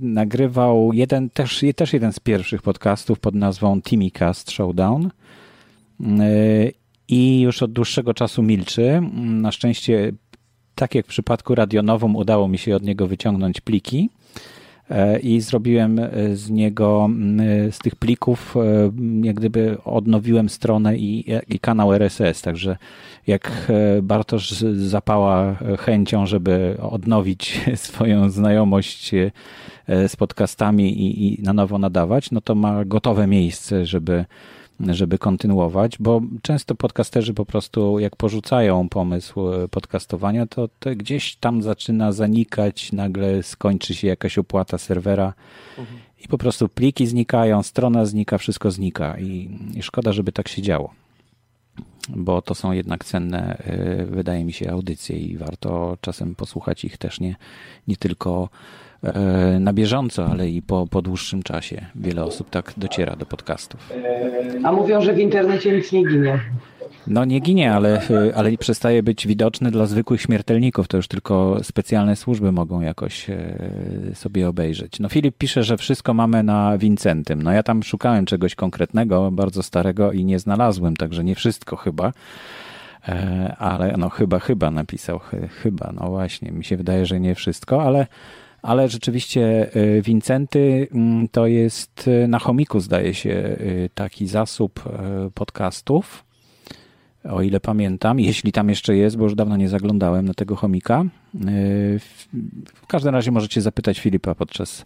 nagrywał 0.00 0.92
jeden, 0.92 1.30
też, 1.30 1.64
też 1.76 1.92
jeden 1.92 2.12
z 2.12 2.20
pierwszych 2.20 2.62
podcastów 2.62 3.20
pod 3.20 3.34
nazwą 3.34 3.82
Timicast 3.82 4.50
Showdown 4.50 5.10
i 7.08 7.40
już 7.40 7.62
od 7.62 7.72
dłuższego 7.72 8.14
czasu 8.14 8.42
milczy. 8.42 9.02
Na 9.14 9.52
szczęście, 9.52 10.12
tak 10.74 10.94
jak 10.94 11.06
w 11.06 11.08
przypadku 11.08 11.54
radionowym, 11.54 12.16
udało 12.16 12.48
mi 12.48 12.58
się 12.58 12.76
od 12.76 12.82
niego 12.82 13.06
wyciągnąć 13.06 13.60
pliki, 13.60 14.10
i 15.22 15.40
zrobiłem 15.40 16.00
z 16.34 16.50
niego, 16.50 17.08
z 17.70 17.78
tych 17.78 17.96
plików, 17.96 18.54
jak 19.22 19.36
gdyby 19.36 19.76
odnowiłem 19.84 20.48
stronę 20.48 20.96
i, 20.96 21.24
i 21.48 21.58
kanał 21.58 21.94
RSS, 21.94 22.42
także 22.42 22.76
jak 23.26 23.72
Bartosz 24.02 24.50
zapała 24.72 25.56
chęcią, 25.78 26.26
żeby 26.26 26.76
odnowić 26.80 27.60
swoją 27.74 28.30
znajomość 28.30 29.10
z 29.88 30.16
podcastami 30.16 31.00
i, 31.00 31.40
i 31.40 31.42
na 31.42 31.52
nowo 31.52 31.78
nadawać, 31.78 32.30
no 32.30 32.40
to 32.40 32.54
ma 32.54 32.84
gotowe 32.84 33.26
miejsce, 33.26 33.86
żeby 33.86 34.24
żeby 34.80 35.18
kontynuować, 35.18 35.98
bo 35.98 36.20
często 36.42 36.74
podcasterzy 36.74 37.34
po 37.34 37.46
prostu 37.46 37.98
jak 37.98 38.16
porzucają 38.16 38.88
pomysł 38.88 39.52
e, 39.52 39.68
podcastowania, 39.68 40.46
to, 40.46 40.68
to 40.78 40.96
gdzieś 40.96 41.36
tam 41.36 41.62
zaczyna 41.62 42.12
zanikać, 42.12 42.92
nagle 42.92 43.42
skończy 43.42 43.94
się 43.94 44.08
jakaś 44.08 44.38
opłata 44.38 44.78
serwera 44.78 45.34
mhm. 45.78 45.98
i 46.24 46.28
po 46.28 46.38
prostu 46.38 46.68
pliki 46.68 47.06
znikają, 47.06 47.62
strona 47.62 48.06
znika, 48.06 48.38
wszystko 48.38 48.70
znika 48.70 49.18
i, 49.18 49.58
i 49.74 49.82
szkoda, 49.82 50.12
żeby 50.12 50.32
tak 50.32 50.48
się 50.48 50.62
działo 50.62 50.90
bo 52.08 52.42
to 52.42 52.54
są 52.54 52.72
jednak 52.72 53.04
cenne, 53.04 53.56
e, 53.56 54.04
wydaje 54.06 54.44
mi 54.44 54.52
się, 54.52 54.70
audycje 54.70 55.18
i 55.18 55.36
warto 55.36 55.98
czasem 56.00 56.34
posłuchać 56.34 56.84
ich 56.84 56.98
też 56.98 57.20
nie, 57.20 57.36
nie 57.88 57.96
tylko 57.96 58.48
na 59.60 59.72
bieżąco, 59.72 60.26
ale 60.26 60.50
i 60.50 60.62
po, 60.62 60.86
po 60.86 61.02
dłuższym 61.02 61.42
czasie. 61.42 61.86
Wiele 61.94 62.24
osób 62.24 62.50
tak 62.50 62.72
dociera 62.76 63.16
do 63.16 63.26
podcastów. 63.26 63.92
A 64.64 64.72
mówią, 64.72 65.02
że 65.02 65.14
w 65.14 65.18
internecie 65.18 65.76
nic 65.76 65.92
nie 65.92 66.06
ginie. 66.06 66.40
No 67.06 67.24
nie 67.24 67.40
ginie, 67.40 67.72
ale, 67.74 68.02
ale 68.34 68.58
przestaje 68.58 69.02
być 69.02 69.26
widoczny 69.26 69.70
dla 69.70 69.86
zwykłych 69.86 70.20
śmiertelników. 70.20 70.88
To 70.88 70.96
już 70.96 71.08
tylko 71.08 71.56
specjalne 71.62 72.16
służby 72.16 72.52
mogą 72.52 72.80
jakoś 72.80 73.30
e, 73.30 73.58
sobie 74.14 74.48
obejrzeć. 74.48 75.00
No 75.00 75.08
Filip 75.08 75.38
pisze, 75.38 75.64
że 75.64 75.76
wszystko 75.76 76.14
mamy 76.14 76.42
na 76.42 76.78
Wincentym. 76.78 77.42
No 77.42 77.52
ja 77.52 77.62
tam 77.62 77.82
szukałem 77.82 78.26
czegoś 78.26 78.54
konkretnego, 78.54 79.30
bardzo 79.30 79.62
starego 79.62 80.12
i 80.12 80.24
nie 80.24 80.38
znalazłem, 80.38 80.96
także 80.96 81.24
nie 81.24 81.34
wszystko 81.34 81.76
chyba. 81.76 82.12
E, 83.08 83.56
ale 83.58 83.94
no 83.98 84.08
chyba, 84.08 84.38
chyba 84.38 84.70
napisał, 84.70 85.20
chyba, 85.62 85.92
no 86.00 86.10
właśnie, 86.10 86.52
mi 86.52 86.64
się 86.64 86.76
wydaje, 86.76 87.06
że 87.06 87.20
nie 87.20 87.34
wszystko, 87.34 87.82
ale 87.82 88.06
ale 88.62 88.88
rzeczywiście 88.88 89.70
y, 89.76 90.02
Wincenty 90.02 90.88
mm, 90.94 91.28
to 91.28 91.46
jest 91.46 92.08
y, 92.08 92.28
na 92.28 92.38
chomiku, 92.38 92.80
zdaje 92.80 93.14
się, 93.14 93.30
y, 93.30 93.90
taki 93.94 94.26
zasób 94.26 94.84
podcastów. 95.34 96.24
O 97.24 97.42
ile 97.42 97.60
pamiętam, 97.60 98.20
jeśli 98.20 98.52
tam 98.52 98.68
jeszcze 98.68 98.96
jest, 98.96 99.16
bo 99.16 99.24
już 99.24 99.34
dawno 99.34 99.56
nie 99.56 99.68
zaglądałem 99.68 100.24
na 100.24 100.34
tego 100.34 100.56
chomika. 100.56 101.04
W 102.74 102.86
każdym 102.86 103.14
razie 103.14 103.30
możecie 103.30 103.60
zapytać 103.60 104.00
Filipa 104.00 104.34
podczas 104.34 104.84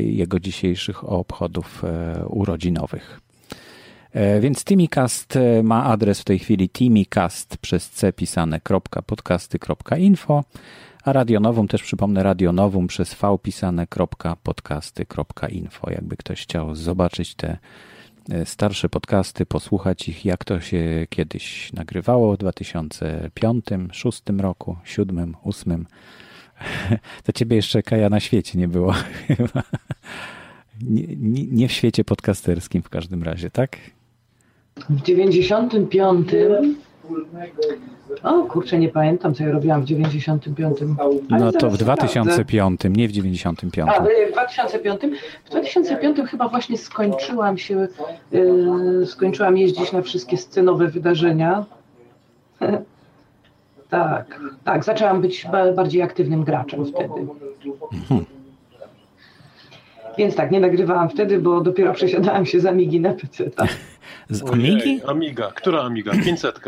jego 0.00 0.40
dzisiejszych 0.40 1.08
obchodów 1.08 1.82
urodzinowych. 2.26 3.20
Więc 4.40 4.64
Timicast 4.64 5.38
ma 5.62 5.84
adres 5.84 6.20
w 6.20 6.24
tej 6.24 6.38
chwili 6.38 6.68
timicast 6.68 7.56
przez 7.56 7.90
c 7.90 8.12
pisane 8.12 8.60
.podcasty.info 9.06 10.44
a 11.04 11.12
radionową 11.12 11.68
też 11.68 11.82
przypomnę 11.82 12.22
radionową 12.22 12.86
przez 12.86 13.14
v. 13.14 13.38
Jakby 15.90 16.16
ktoś 16.16 16.42
chciał 16.42 16.74
zobaczyć 16.74 17.34
te 17.34 17.58
e, 18.30 18.46
starsze 18.46 18.88
podcasty, 18.88 19.46
posłuchać 19.46 20.08
ich, 20.08 20.24
jak 20.24 20.44
to 20.44 20.60
się 20.60 21.06
kiedyś 21.08 21.72
nagrywało 21.72 22.34
w 22.34 22.36
2005, 22.38 23.64
2006 23.64 24.22
roku, 24.38 24.76
2007, 24.84 25.32
2008. 25.32 25.86
To 27.24 27.32
ciebie 27.32 27.56
jeszcze 27.56 27.82
Kaja 27.82 28.10
na 28.10 28.20
świecie 28.20 28.58
nie 28.58 28.68
było 28.68 28.92
chyba. 29.28 29.62
Nie, 30.82 31.06
nie, 31.16 31.46
nie 31.46 31.68
w 31.68 31.72
świecie 31.72 32.04
podcasterskim 32.04 32.82
w 32.82 32.88
każdym 32.88 33.22
razie, 33.22 33.50
tak? 33.50 33.76
W 34.90 35.02
95 35.02 36.28
o 38.22 38.42
kurczę, 38.42 38.78
nie 38.78 38.88
pamiętam, 38.88 39.34
co 39.34 39.44
ja 39.44 39.52
robiłam 39.52 39.82
w 39.82 39.84
95. 39.84 40.78
Ale 41.30 41.44
no 41.44 41.52
to 41.52 41.70
w 41.70 41.78
2005, 41.78 42.80
nie 42.90 43.08
w 43.08 43.12
95. 43.12 43.88
A, 43.88 44.00
w 44.00 44.32
2005. 44.32 45.00
W 45.44 45.50
2005 45.50 46.18
chyba 46.30 46.48
właśnie 46.48 46.78
skończyłam 46.78 47.58
się, 47.58 47.88
yy, 48.32 49.06
skończyłam 49.06 49.58
jeździć 49.58 49.92
na 49.92 50.02
wszystkie 50.02 50.36
scenowe 50.36 50.88
wydarzenia. 50.88 51.64
tak, 53.90 54.40
tak, 54.64 54.84
zaczęłam 54.84 55.20
być 55.20 55.46
bardziej 55.76 56.02
aktywnym 56.02 56.44
graczem 56.44 56.86
wtedy. 56.86 57.26
Mhm. 57.92 58.24
Więc 60.18 60.34
tak, 60.34 60.50
nie 60.50 60.60
nagrywałam 60.60 61.10
wtedy, 61.10 61.38
bo 61.38 61.60
dopiero 61.60 61.92
przesiadałam 61.92 62.46
się 62.46 62.60
z 62.60 62.66
Amigi 62.66 63.00
na 63.00 63.12
PC. 63.12 63.44
Z 64.30 64.50
Amigi? 64.52 65.00
Amiga. 65.06 65.52
Która 65.54 65.82
Amiga? 65.82 66.12
500. 66.24 66.60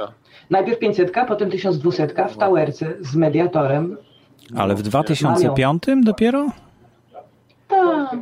Najpierw 0.53 0.79
500, 0.79 1.13
potem 1.29 1.51
1200 1.51 2.07
w 2.29 2.37
Towerce 2.37 2.93
z 3.01 3.17
mediatorem. 3.17 3.97
Ale 4.57 4.75
w 4.75 4.83
2005 4.83 5.83
dopiero? 6.03 6.47
Tak. 7.69 8.17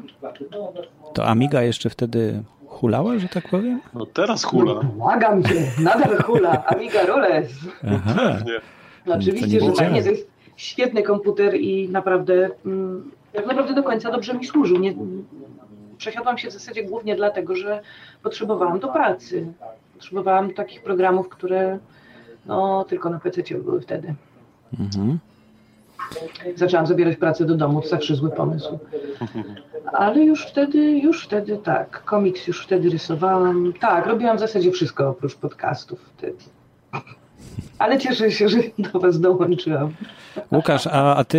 To 1.15 1.27
Amiga 1.27 1.63
jeszcze 1.63 1.91
wtedy 1.91 2.43
hulała, 2.67 3.19
że 3.19 3.29
tak 3.29 3.49
powiem? 3.49 3.81
No 3.95 4.07
teraz 4.07 4.45
hula. 4.45 4.75
No, 4.75 4.83
błagam 4.83 5.43
cię, 5.43 5.71
nadal 5.79 6.23
hula. 6.23 6.65
Amiga 6.67 7.07
Rules. 7.07 7.53
Aha. 7.95 8.39
No, 9.07 9.15
oczywiście, 9.15 9.61
że 9.61 9.73
fajnie, 9.73 10.03
to 10.03 10.11
jest 10.11 10.29
świetny 10.57 11.03
komputer 11.03 11.55
i 11.55 11.89
naprawdę, 11.89 12.51
mm, 12.67 13.11
tak 13.33 13.47
naprawdę 13.47 13.75
do 13.75 13.83
końca 13.83 14.11
dobrze 14.11 14.35
mi 14.35 14.47
służył. 14.47 14.79
Nie, 14.79 14.95
przesiadłam 15.99 16.39
się 16.39 16.49
w 16.49 16.53
zasadzie 16.53 16.85
głównie 16.85 17.17
dlatego, 17.17 17.57
że 17.57 17.81
potrzebowałam 18.23 18.79
do 18.79 18.89
pracy. 18.89 19.53
Potrzebowałam 19.95 20.55
takich 20.55 20.83
programów, 20.83 21.29
które 21.29 21.79
no, 22.47 22.85
tylko 22.85 23.11
na 23.11 23.21
PC 23.21 23.43
były 23.55 23.81
wtedy. 23.81 24.15
Mhm. 24.81 25.19
Zaczęłam 26.57 26.87
zabierać 26.87 27.17
pracę 27.17 27.45
do 27.45 27.55
domu, 27.55 27.81
to 27.81 27.89
zawsze 27.89 28.15
zły 28.15 28.31
pomysł. 28.31 28.79
Ale 29.93 30.25
już 30.25 30.47
wtedy, 30.47 30.79
już 30.99 31.25
wtedy 31.25 31.59
tak, 31.59 32.05
komiks 32.05 32.47
już 32.47 32.65
wtedy 32.65 32.91
rysowałam. 32.91 33.73
Tak, 33.81 34.07
robiłam 34.07 34.37
w 34.37 34.41
zasadzie 34.41 34.73
wszystko 34.73 35.09
oprócz 35.09 35.37
podcastów 35.37 36.01
wtedy. 36.17 36.45
Ale 37.79 37.99
cieszę 37.99 38.31
się, 38.31 38.49
że 38.49 38.59
do 38.79 39.01
Was 39.01 39.21
dołączyłam. 39.21 39.93
Łukasz, 40.53 40.87
a, 40.87 41.17
a 41.17 41.25
Ty 41.25 41.39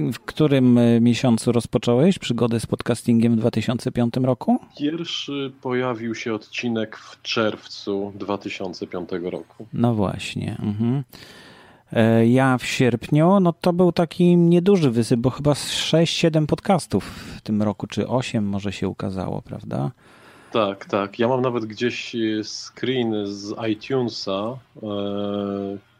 y, 0.00 0.12
w 0.12 0.20
którym 0.20 0.78
y, 0.78 1.00
miesiącu 1.00 1.52
rozpocząłeś 1.52 2.18
przygodę 2.18 2.60
z 2.60 2.66
podcastingiem 2.66 3.36
w 3.36 3.36
2005 3.36 4.14
roku? 4.22 4.58
Pierwszy 4.78 5.52
pojawił 5.62 6.14
się 6.14 6.34
odcinek 6.34 6.96
w 6.96 7.22
czerwcu 7.22 8.12
2005 8.14 9.10
roku. 9.22 9.66
No 9.72 9.94
właśnie. 9.94 10.56
Mhm. 10.62 11.02
E, 11.92 12.26
ja 12.26 12.58
w 12.58 12.64
sierpniu, 12.64 13.40
no 13.40 13.52
to 13.52 13.72
był 13.72 13.92
taki 13.92 14.36
nieduży 14.36 14.90
wysyp, 14.90 15.20
bo 15.20 15.30
chyba 15.30 15.52
6-7 15.52 16.46
podcastów 16.46 17.04
w 17.36 17.40
tym 17.40 17.62
roku, 17.62 17.86
czy 17.86 18.08
8 18.08 18.44
może 18.44 18.72
się 18.72 18.88
ukazało, 18.88 19.42
prawda? 19.42 19.90
Tak, 20.52 20.84
tak. 20.84 21.18
Ja 21.18 21.28
mam 21.28 21.42
nawet 21.42 21.64
gdzieś 21.64 22.14
e, 22.14 22.44
screen 22.44 23.26
z 23.26 23.54
iTunesa. 23.72 24.58
E, 24.82 24.88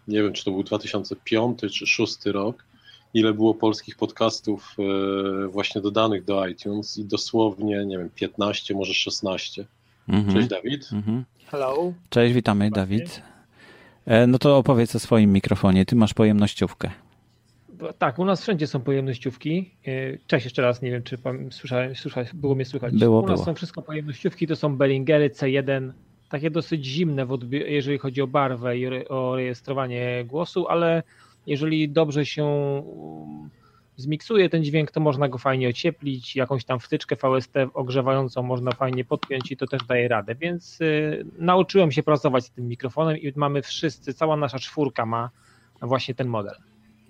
nie 0.09 0.23
wiem, 0.23 0.33
czy 0.33 0.45
to 0.45 0.51
był 0.51 0.63
2005 0.63 1.61
czy 1.61 1.67
2006 1.67 2.25
rok. 2.25 2.65
Ile 3.15 3.35
było 3.35 3.55
polskich 3.55 3.97
podcastów 3.97 4.77
e, 4.79 5.49
właśnie 5.49 5.81
dodanych 5.81 6.25
do 6.25 6.47
iTunes 6.47 6.99
i 6.99 7.05
dosłownie, 7.05 7.87
nie 7.87 7.99
wiem, 7.99 8.11
15, 8.15 8.75
może 8.75 8.95
16. 8.95 9.65
Mhm. 10.09 10.37
Cześć 10.37 10.49
Dawid. 10.49 10.89
Mhm. 10.93 11.25
Hello. 11.47 11.93
Cześć, 12.11 12.35
witamy 12.35 12.71
Dawid. 12.71 13.23
No 14.29 14.39
to 14.39 14.57
opowiedz 14.59 14.95
o 14.95 14.99
swoim 14.99 15.33
mikrofonie. 15.33 15.87
Ty 15.87 15.97
masz 15.97 16.15
pojemnościówkę. 16.15 16.91
Tak, 17.99 18.19
u 18.19 18.25
nas 18.25 18.43
wszędzie 18.43 18.67
są 18.67 18.81
pojemnościówki. 18.81 19.71
E, 19.87 20.19
cześć 20.27 20.45
jeszcze 20.45 20.63
raz, 20.63 20.83
nie 20.83 20.91
wiem 20.91 21.03
czy 21.03 21.19
słyszałeś, 21.51 22.01
słyszałeś 22.01 22.35
było 22.35 22.55
mnie 22.55 22.65
słychać. 22.65 22.95
Było, 22.95 23.19
u 23.19 23.27
nas 23.27 23.31
było. 23.31 23.45
są 23.45 23.55
wszystko 23.55 23.83
pojemnościówki, 23.83 24.47
to 24.47 24.57
są 24.57 24.77
Bellingery 24.77 25.31
C1, 25.31 25.93
takie 26.29 26.51
dosyć 26.51 26.87
zimne, 26.87 27.27
jeżeli 27.51 27.99
chodzi 27.99 28.23
o 28.23 28.27
barwę 28.27 28.79
i 28.79 29.09
o 29.09 29.37
rejestrowanie 29.37 30.25
głosu, 30.25 30.69
ale 30.69 31.03
jeżeli 31.47 31.89
dobrze 31.89 32.27
się 32.27 32.45
um, 32.45 33.51
zmiksuje 33.97 34.49
ten 34.49 34.65
dźwięk, 34.65 34.91
to 34.91 35.01
można 35.01 35.29
go 35.29 35.39
fajnie 35.39 35.69
ocieplić, 35.69 36.37
jakąś 36.37 36.65
tam 36.65 36.81
wtyczkę 36.81 37.17
VST 37.17 37.55
ogrzewającą 37.75 38.43
można 38.43 38.73
fajnie 38.73 39.05
podpiąć 39.05 39.53
i 39.53 39.57
to 39.57 39.67
też 39.67 39.85
daje 39.85 40.09
radę, 40.09 40.35
więc 40.35 40.81
y, 40.81 41.27
nauczyłem 41.39 41.93
się 41.93 42.03
pracować 42.03 42.45
z 42.45 42.51
tym 42.51 42.69
mikrofonem 42.69 43.19
i 43.19 43.33
mamy 43.37 43.63
wszyscy, 43.63 44.15
cała 44.15 44.37
nasza 44.37 44.59
czwórka 44.59 45.07
ma 45.07 45.31
właśnie 45.83 46.15
ten 46.15 46.29
model. 46.29 46.55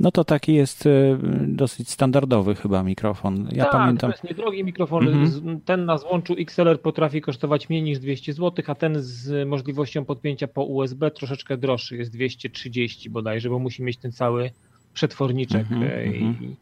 No 0.01 0.11
to 0.11 0.25
taki 0.25 0.55
jest 0.55 0.87
e, 0.87 1.19
dosyć 1.47 1.91
standardowy 1.91 2.55
chyba 2.55 2.83
mikrofon. 2.83 3.49
Ja 3.53 3.65
tak, 3.65 3.73
pamiętam. 3.73 4.11
to 4.11 4.15
jest 4.15 4.25
niedrogi 4.25 4.65
mikrofon. 4.65 5.09
Mhm. 5.09 5.61
Ten 5.61 5.85
na 5.85 5.99
złączu 5.99 6.35
XLR 6.39 6.81
potrafi 6.81 7.21
kosztować 7.21 7.69
mniej 7.69 7.83
niż 7.83 7.99
200 7.99 8.33
zł, 8.33 8.65
a 8.69 8.75
ten 8.75 8.95
z 8.99 9.49
możliwością 9.49 10.05
podpięcia 10.05 10.49
po 10.49 10.65
USB 10.65 11.11
troszeczkę 11.11 11.57
droższy, 11.57 11.97
jest 11.97 12.13
230 12.13 13.11
bodajże, 13.11 13.49
bo 13.51 13.59
musi 13.59 13.83
mieć 13.83 13.97
ten 13.97 14.13
cały 14.13 14.51
przetworniczek 14.95 15.61
mhm, 15.61 15.83
e, 15.83 16.07
i, 16.07 16.23
mhm. 16.23 16.57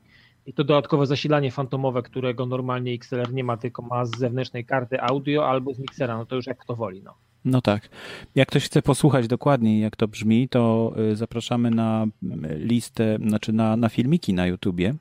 i 0.47 0.52
to 0.52 0.64
dodatkowe 0.64 1.07
zasilanie 1.07 1.50
fantomowe, 1.50 2.02
którego 2.02 2.47
normalnie 2.47 2.92
XLR 2.92 3.33
nie 3.33 3.45
ma, 3.45 3.57
tylko 3.57 3.83
ma 3.83 4.04
z 4.04 4.11
zewnętrznej 4.11 4.64
karty 4.64 5.00
audio 5.00 5.49
albo 5.49 5.75
z 5.75 5.78
miksera, 5.78 6.16
no 6.16 6.26
to 6.26 6.37
już 6.37 6.47
jak 6.47 6.59
kto 6.59 6.76
woli. 6.76 7.02
No. 7.02 7.14
No 7.45 7.62
tak. 7.62 7.88
Jak 8.35 8.49
ktoś 8.49 8.64
chce 8.64 8.83
posłuchać 8.83 9.28
dokładniej, 9.28 9.80
jak 9.80 9.97
to 9.97 10.09
brzmi, 10.09 10.49
to 10.49 10.95
y, 11.12 11.16
zapraszamy 11.16 11.71
na 11.71 12.07
listę, 12.57 13.18
znaczy 13.26 13.52
na, 13.52 13.76
na 13.76 13.88
filmiki 13.88 14.35
na 14.35 14.47
YouTubie, 14.47 14.95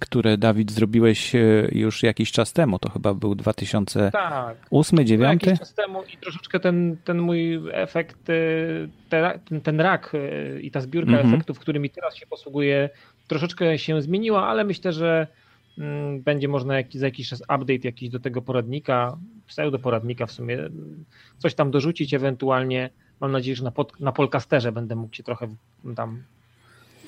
które 0.00 0.38
Dawid 0.38 0.72
zrobiłeś 0.72 1.34
y, 1.34 1.70
już 1.72 2.02
jakiś 2.02 2.32
czas 2.32 2.52
temu. 2.52 2.78
To 2.78 2.90
chyba 2.90 3.14
był 3.14 3.34
2008, 3.34 4.10
tak, 4.12 4.56
2009? 4.70 5.42
Jakiś 5.42 5.58
czas 5.58 5.74
temu 5.74 6.02
i 6.02 6.16
troszeczkę 6.16 6.60
ten, 6.60 6.96
ten 7.04 7.18
mój 7.18 7.60
efekt, 7.72 8.30
y, 8.30 8.88
ten, 9.08 9.60
ten 9.60 9.80
rak 9.80 10.12
i 10.60 10.70
ta 10.70 10.80
zbiórka 10.80 11.12
mhm. 11.12 11.34
efektów, 11.34 11.58
którymi 11.58 11.90
teraz 11.90 12.16
się 12.16 12.26
posługuję, 12.26 12.90
troszeczkę 13.28 13.78
się 13.78 14.02
zmieniła, 14.02 14.48
ale 14.48 14.64
myślę, 14.64 14.92
że 14.92 15.10
mm, 15.16 15.28
będzie 16.20 16.48
można 16.48 16.76
jakiś, 16.76 17.00
za 17.00 17.06
jakiś 17.06 17.28
czas 17.28 17.40
update 17.40 17.78
jakiś 17.84 18.08
do 18.08 18.20
tego 18.20 18.42
poradnika, 18.42 19.18
pseudo-poradnika 19.46 20.26
w 20.26 20.32
sumie, 20.32 20.58
coś 21.38 21.54
tam 21.54 21.70
dorzucić 21.70 22.14
ewentualnie. 22.14 22.90
Mam 23.20 23.32
nadzieję, 23.32 23.56
że 23.56 23.64
na, 23.64 23.70
pod, 23.70 24.00
na 24.00 24.12
Polcasterze 24.12 24.72
będę 24.72 24.96
mógł 24.96 25.14
się 25.14 25.22
trochę 25.22 25.48
tam 25.96 26.22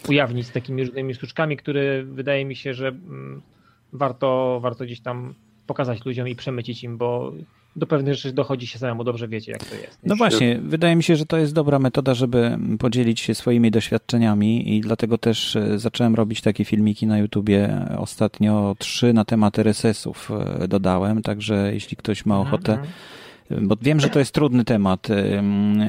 ujawnić 0.09 0.47
z 0.47 0.53
takimi 0.53 0.85
różnymi 0.85 1.15
sztuczkami, 1.15 1.57
które 1.57 2.05
wydaje 2.05 2.45
mi 2.45 2.57
się, 2.57 2.75
że 2.75 2.89
mm, 2.89 3.43
warto, 3.93 4.59
warto 4.63 4.85
gdzieś 4.85 5.01
tam 5.01 5.35
pokazać 5.67 6.05
ludziom 6.05 6.29
i 6.29 6.37
przemycić 6.37 6.85
im, 6.85 6.99
bo 6.99 7.33
do 7.77 7.87
pewnych 7.87 8.15
rzeczy 8.15 8.33
dochodzi 8.33 8.67
się 8.67 8.79
samemu, 8.79 9.05
dobrze 9.05 9.29
wiecie, 9.29 9.53
jak 9.53 9.65
to 9.65 9.75
jest. 9.75 9.99
No 10.05 10.17
właśnie, 10.17 10.59
wydaje 10.63 10.97
mi 10.97 11.03
się, 11.03 11.17
że 11.17 11.27
to 11.27 11.39
jest 11.39 11.55
dobra 11.55 11.79
metoda, 11.79 12.15
żeby 12.15 12.59
podzielić 12.79 13.21
się 13.21 13.35
swoimi 13.35 13.71
doświadczeniami 13.71 14.77
i 14.77 14.81
dlatego 14.81 15.19
też 15.19 15.57
e, 15.57 15.79
zacząłem 15.79 16.15
robić 16.15 16.41
takie 16.41 16.65
filmiki 16.65 17.07
na 17.07 17.19
YouTubie. 17.19 17.87
Ostatnio 17.99 18.77
trzy 18.79 19.13
na 19.13 19.25
temat 19.25 19.59
RSS-ów 19.59 20.31
e, 20.61 20.69
dodałem, 20.69 21.23
także 21.23 21.71
jeśli 21.75 21.97
ktoś 21.97 22.27
ma 22.27 22.41
ochotę, 22.41 22.73
mhm 22.73 22.93
bo 23.63 23.77
wiem, 23.83 24.01
że 24.01 24.09
to 24.09 24.19
jest 24.19 24.33
trudny 24.33 24.65
temat. 24.65 25.09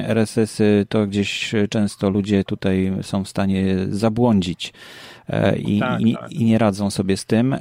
RSS-y 0.02 0.86
to 0.88 1.06
gdzieś 1.06 1.54
często 1.70 2.10
ludzie 2.10 2.44
tutaj 2.44 2.92
są 3.02 3.24
w 3.24 3.28
stanie 3.28 3.76
zabłądzić 3.88 4.72
e, 5.28 5.58
i, 5.58 5.80
tak, 5.80 6.00
tak. 6.20 6.32
i, 6.32 6.44
nie 6.44 6.58
radzą 6.58 6.90
sobie 6.90 7.16
z 7.16 7.26
tym. 7.26 7.56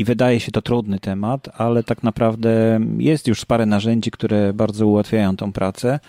I 0.00 0.04
wydaje 0.04 0.40
się 0.40 0.52
to 0.52 0.62
trudny 0.62 0.98
temat, 0.98 1.48
ale 1.60 1.84
tak 1.84 2.02
naprawdę 2.02 2.80
jest 2.98 3.28
już 3.28 3.44
parę 3.44 3.66
narzędzi, 3.66 4.10
które 4.10 4.52
bardzo 4.52 4.86
ułatwiają 4.86 5.36
tą 5.36 5.52
pracę. 5.52 6.00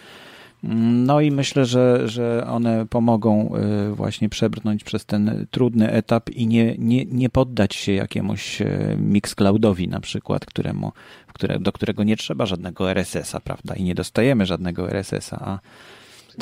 No 1.06 1.22
i 1.22 1.32
myślę, 1.32 1.66
że, 1.66 2.10
że 2.10 2.48
one 2.48 2.86
pomogą 2.86 3.56
y, 3.92 3.96
właśnie 3.96 4.30
przebrnąć 4.30 4.84
przez 4.84 5.06
ten 5.06 5.46
trudny 5.52 5.92
etap 5.92 6.30
i 6.30 6.48
nie, 6.48 6.76
nie, 6.78 7.06
nie 7.06 7.30
poddać 7.30 7.76
się 7.76 7.92
jakiemuś 7.94 8.62
y, 8.62 8.98
Mixcloudowi 9.00 9.88
na 9.88 10.00
przykład, 10.00 10.46
któremu, 10.46 10.92
które, 11.34 11.60
do 11.60 11.72
którego 11.72 12.04
nie 12.04 12.18
trzeba 12.18 12.46
żadnego 12.46 12.92
RSS-a, 12.92 13.40
prawda? 13.40 13.76
I 13.76 13.84
nie 13.84 13.96
dostajemy 13.96 14.46
żadnego 14.46 14.90
RSS-a, 14.90 15.38
a 15.46 15.60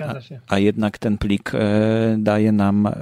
a, 0.02 0.16
a, 0.48 0.60
jednak 0.60 0.98
ten 0.98 1.18
plik 1.18 1.52
e, 1.56 1.60
daje 2.20 2.52
nam 2.52 2.88
e, 2.88 2.94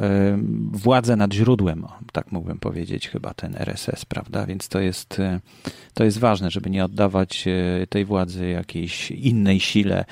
władzę 0.72 1.16
nad 1.16 1.34
źródłem, 1.34 1.86
tak 2.12 2.32
mógłbym 2.32 2.60
powiedzieć, 2.60 3.10
chyba 3.10 3.34
ten 3.34 3.56
RSS, 3.56 4.06
prawda? 4.06 4.46
Więc 4.46 4.68
to 4.68 4.80
jest, 4.80 5.20
e, 5.20 5.40
to 5.94 6.04
jest 6.04 6.20
ważne, 6.20 6.52
żeby 6.52 6.70
nie 6.70 6.86
oddawać 6.86 7.46
tej 7.90 8.06
władzy 8.06 8.48
jakiejś 8.48 9.12
innej 9.12 9.60
sile, 9.60 10.06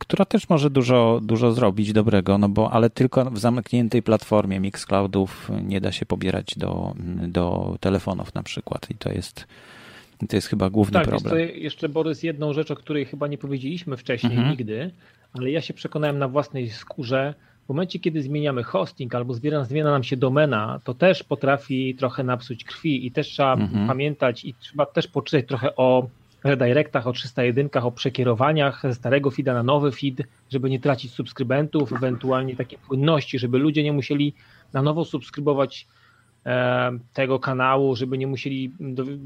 która 0.00 0.24
też 0.24 0.48
może 0.48 0.70
dużo, 0.70 1.20
dużo 1.22 1.52
zrobić 1.52 1.92
dobrego, 1.92 2.38
no 2.38 2.48
bo 2.48 2.72
ale 2.72 2.90
tylko 2.90 3.30
w 3.30 3.38
zamkniętej 3.38 4.02
platformie 4.02 4.60
Mixcloudów 4.60 5.50
nie 5.62 5.80
da 5.80 5.92
się 5.92 6.06
pobierać 6.06 6.54
do, 6.56 6.94
do 7.28 7.76
telefonów 7.80 8.34
na 8.34 8.42
przykład 8.42 8.90
i 8.90 8.94
to 8.94 9.12
jest 9.12 9.46
to 10.28 10.36
jest 10.36 10.48
chyba 10.48 10.70
główny 10.70 10.92
tak, 10.92 11.08
problem. 11.08 11.38
Jeszcze, 11.38 11.58
jeszcze 11.58 11.88
Borys, 11.88 12.22
jedną 12.22 12.52
rzecz, 12.52 12.70
o 12.70 12.76
której 12.76 13.04
chyba 13.04 13.26
nie 13.26 13.38
powiedzieliśmy 13.38 13.96
wcześniej 13.96 14.32
mhm. 14.32 14.50
nigdy, 14.50 14.90
ale 15.32 15.50
ja 15.50 15.60
się 15.60 15.74
przekonałem 15.74 16.18
na 16.18 16.28
własnej 16.28 16.70
skórze, 16.70 17.34
w 17.64 17.68
momencie, 17.68 17.98
kiedy 17.98 18.22
zmieniamy 18.22 18.62
hosting 18.62 19.14
albo 19.14 19.34
zmienia, 19.34 19.64
zmienia 19.64 19.90
nam 19.90 20.04
się 20.04 20.16
domena, 20.16 20.80
to 20.84 20.94
też 20.94 21.22
potrafi 21.22 21.94
trochę 21.94 22.24
napsuć 22.24 22.64
krwi 22.64 23.06
i 23.06 23.12
też 23.12 23.28
trzeba 23.28 23.52
mhm. 23.52 23.86
pamiętać 23.86 24.44
i 24.44 24.54
trzeba 24.54 24.86
też 24.86 25.06
poczytać 25.06 25.48
trochę 25.48 25.76
o 25.76 26.08
redirectach, 26.44 27.06
o 27.06 27.12
301, 27.12 27.68
o 27.82 27.92
przekierowaniach 27.92 28.82
ze 28.82 28.94
starego 28.94 29.30
feeda 29.30 29.54
na 29.54 29.62
nowy 29.62 29.92
feed, 29.92 30.22
żeby 30.50 30.70
nie 30.70 30.80
tracić 30.80 31.12
subskrybentów, 31.12 31.92
ewentualnie 31.92 32.56
takiej 32.56 32.78
płynności, 32.78 33.38
żeby 33.38 33.58
ludzie 33.58 33.82
nie 33.82 33.92
musieli 33.92 34.34
na 34.72 34.82
nowo 34.82 35.04
subskrybować 35.04 35.86
e, 36.46 36.90
tego 37.12 37.38
kanału, 37.38 37.96
żeby 37.96 38.18
nie 38.18 38.26
musieli 38.26 38.72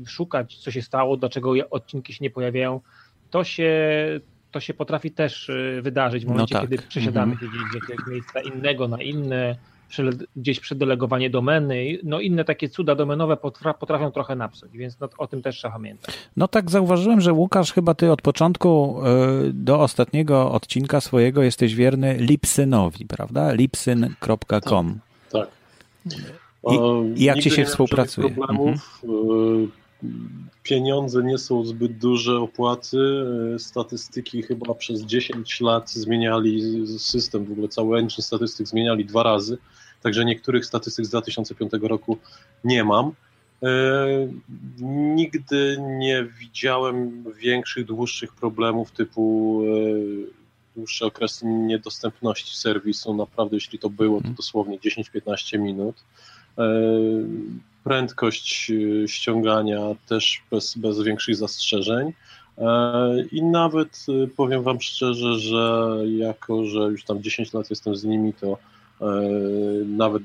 szukać, 0.07 0.57
co 0.57 0.71
się 0.71 0.83
stało, 0.83 1.17
dlaczego 1.17 1.53
odcinki 1.71 2.13
się 2.13 2.19
nie 2.25 2.31
pojawiają. 2.31 2.81
To 3.31 3.45
się, 3.45 3.71
to 4.57 4.61
się 4.61 4.75
potrafi 4.75 5.11
też 5.11 5.49
y, 5.49 5.81
wydarzyć 5.83 6.25
w 6.25 6.29
momencie, 6.29 6.55
no 6.55 6.61
tak. 6.61 6.71
kiedy 6.71 6.83
przesiadamy 6.83 7.33
mhm. 7.33 7.53
się 7.53 7.59
gdzieś 7.59 7.71
z 7.71 7.75
jakiegoś 7.75 8.07
miejsca 8.13 8.41
innego 8.41 8.89
na 8.89 9.03
inne, 9.03 9.57
gdzieś 10.37 10.61
przedelegowanie 10.61 11.31
domeny, 11.31 11.99
no 12.03 12.21
inne 12.21 12.45
takie 12.45 12.69
cuda 12.69 12.95
domenowe 12.95 13.37
potrafią 13.81 14.11
trochę 14.11 14.37
napsuć, 14.37 14.73
więc 14.73 15.01
no, 15.01 15.09
o 15.19 15.27
tym 15.27 15.43
też 15.43 15.57
trzeba 15.57 15.73
pamiętać. 15.73 16.15
No 16.37 16.49
tak, 16.49 16.71
zauważyłem, 16.71 17.21
że 17.21 17.33
Łukasz, 17.33 17.73
chyba 17.73 17.95
ty 17.95 18.13
od 18.13 18.23
początku 18.23 19.01
y, 19.49 19.53
do 19.53 19.81
ostatniego 19.81 20.53
odcinka 20.53 21.01
swojego 21.01 21.43
jesteś 21.43 21.75
wierny 21.75 22.17
Lipsynowi, 22.19 23.07
prawda? 23.07 23.53
lipsyn.com. 23.53 24.99
Tak. 25.33 25.49
tak. 26.11 26.21
I, 26.73 27.21
I, 27.21 27.25
jak 27.25 27.39
ci 27.39 27.51
się 27.51 27.65
współpracuje? 27.65 28.31
Problemów. 28.31 29.01
Mhm 29.05 29.86
pieniądze 30.63 31.23
nie 31.23 31.39
są 31.39 31.65
zbyt 31.65 31.99
duże, 31.99 32.37
opłaty. 32.37 32.99
E, 33.55 33.59
statystyki 33.59 34.43
chyba 34.43 34.75
przez 34.75 35.03
10 35.03 35.61
lat 35.61 35.91
zmieniali 35.91 36.63
system, 36.99 37.45
w 37.45 37.53
ogóle 37.53 37.69
cały 37.69 37.99
engine 37.99 38.23
statystyk 38.23 38.67
zmieniali 38.67 39.05
dwa 39.05 39.23
razy, 39.23 39.59
także 40.03 40.25
niektórych 40.25 40.67
statystyk 40.67 41.07
z 41.07 41.09
2005 41.09 41.73
roku 41.83 42.19
nie 42.65 42.85
mam. 42.85 43.13
E, 43.63 44.07
nigdy 45.15 45.77
nie 45.81 46.25
widziałem 46.41 47.25
większych, 47.33 47.87
dłuższych 47.87 48.33
problemów 48.33 48.91
typu 48.91 49.63
e, 49.65 50.47
dłuższy 50.77 51.07
okres 51.07 51.43
niedostępności 51.45 52.57
serwisu. 52.57 53.15
Naprawdę, 53.15 53.57
jeśli 53.57 53.79
to 53.79 53.91
było, 53.91 54.17
to 54.17 54.29
mhm. 54.29 54.35
dosłownie 54.35 54.79
10-15 54.79 55.59
minut 55.59 56.05
prędkość 57.87 58.71
y, 58.71 59.05
ściągania 59.09 59.81
też 60.09 60.43
bez, 60.51 60.79
bez 60.79 61.03
większych 61.03 61.37
zastrzeżeń. 61.37 62.13
E, 62.59 63.23
I 63.33 63.43
nawet 63.43 64.07
y, 64.09 64.29
powiem 64.29 64.63
Wam 64.63 64.81
szczerze, 64.81 65.39
że 65.39 65.97
jako, 66.07 66.65
że 66.65 66.79
już 66.79 67.05
tam 67.05 67.23
10 67.23 67.53
lat 67.53 67.71
jestem 67.71 67.97
z 67.97 68.05
nimi, 68.05 68.33
to 68.33 68.59
e, 69.01 69.07
nawet 69.85 70.23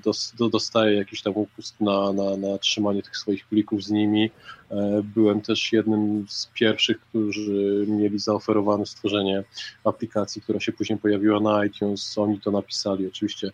dostaję 0.51 0.97
jakiś 0.97 1.21
tam 1.21 1.33
upust 1.35 1.81
na, 1.81 2.13
na, 2.13 2.37
na 2.37 2.57
trzymanie 2.57 3.03
tych 3.03 3.17
swoich 3.17 3.45
plików 3.45 3.83
z 3.83 3.91
nimi. 3.91 4.31
E, 4.71 5.01
byłem 5.03 5.41
też 5.41 5.73
jednym 5.73 6.25
z 6.29 6.47
pierwszych, 6.53 6.99
którzy 6.99 7.85
mieli 7.87 8.19
zaoferowane 8.19 8.85
stworzenie 8.85 9.43
aplikacji, 9.83 10.41
która 10.41 10.59
się 10.59 10.71
później 10.71 10.99
pojawiła 10.99 11.39
na 11.39 11.65
iTunes. 11.65 12.17
Oni 12.17 12.39
to 12.39 12.51
napisali. 12.51 13.07
Oczywiście 13.07 13.51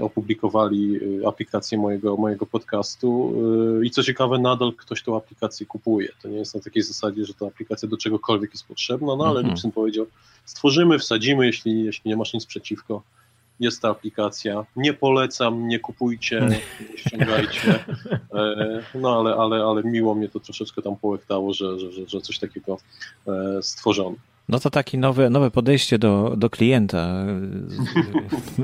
opublikowali 0.00 1.00
e, 1.22 1.28
aplikację 1.28 1.78
mojego, 1.78 2.16
mojego 2.16 2.46
podcastu 2.46 3.34
e, 3.82 3.86
i 3.86 3.90
co 3.90 4.02
ciekawe, 4.02 4.38
nadal 4.38 4.72
ktoś 4.72 5.02
tą 5.02 5.16
aplikację 5.16 5.66
kupuje. 5.66 6.08
To 6.22 6.28
nie 6.28 6.38
jest 6.38 6.54
na 6.54 6.60
takiej 6.60 6.82
zasadzie, 6.82 7.24
że 7.24 7.34
ta 7.34 7.46
aplikacja 7.46 7.88
do 7.88 7.96
czegokolwiek 7.96 8.50
jest 8.50 8.66
potrzebna, 8.66 9.16
no 9.16 9.24
ale 9.24 9.40
mhm. 9.40 9.46
Lipsyn 9.46 9.72
powiedział, 9.72 10.06
stworzymy, 10.44 10.98
wsadzimy, 10.98 11.46
jeśli, 11.46 11.84
jeśli 11.84 12.08
nie 12.08 12.16
masz 12.16 12.34
nic 12.34 12.46
przeciwko. 12.46 13.02
Jest 13.60 13.82
ta 13.82 13.90
aplikacja. 13.90 14.66
Nie 14.76 14.94
polecam, 14.94 15.68
nie 15.68 15.78
kupujcie, 15.78 16.40
nie 16.40 16.98
ściągajcie. 16.98 17.84
No 18.94 19.18
ale, 19.18 19.34
ale, 19.34 19.64
ale 19.64 19.82
miło 19.82 20.14
mnie 20.14 20.28
to 20.28 20.40
troszeczkę 20.40 20.82
tam 20.82 20.96
połechtało, 20.96 21.54
że, 21.54 21.78
że, 21.80 21.92
że, 21.92 22.08
że 22.08 22.20
coś 22.20 22.38
takiego 22.38 22.78
stworzono. 23.60 24.16
No 24.48 24.60
to 24.60 24.70
takie 24.70 24.98
nowe, 24.98 25.30
nowe 25.30 25.50
podejście 25.50 25.98
do, 25.98 26.34
do 26.36 26.50
klienta, 26.50 27.24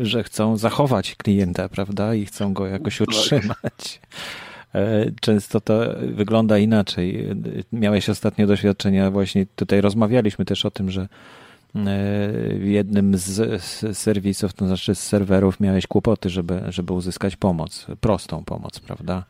że 0.03 0.25
chcą 0.25 0.57
zachować 0.57 1.15
klienta, 1.17 1.69
prawda? 1.69 2.15
I 2.15 2.27
chcą 2.27 2.53
go 2.53 2.67
jakoś 2.67 2.99
tak. 2.99 3.09
utrzymać. 3.09 4.01
E, 4.75 5.07
często 5.21 5.61
to 5.61 5.81
wygląda 6.15 6.59
inaczej. 6.59 7.29
Miałeś 7.73 8.09
ostatnio 8.09 8.47
doświadczenia, 8.47 9.11
właśnie 9.11 9.47
tutaj 9.57 9.81
rozmawialiśmy 9.81 10.45
też 10.45 10.65
o 10.65 10.71
tym, 10.71 10.91
że 10.91 11.01
e, 11.03 11.09
w 12.59 12.67
jednym 12.67 13.19
z 13.19 13.63
serwisów, 13.99 14.53
to 14.53 14.67
znaczy 14.67 14.95
z 14.95 15.01
serwerów, 15.01 15.61
miałeś 15.61 15.87
kłopoty, 15.87 16.31
żeby, 16.31 16.63
żeby 16.69 16.93
uzyskać 16.93 17.37
pomoc, 17.37 17.87
prostą 18.01 18.45
pomoc, 18.45 18.81
prawda? 18.81 19.25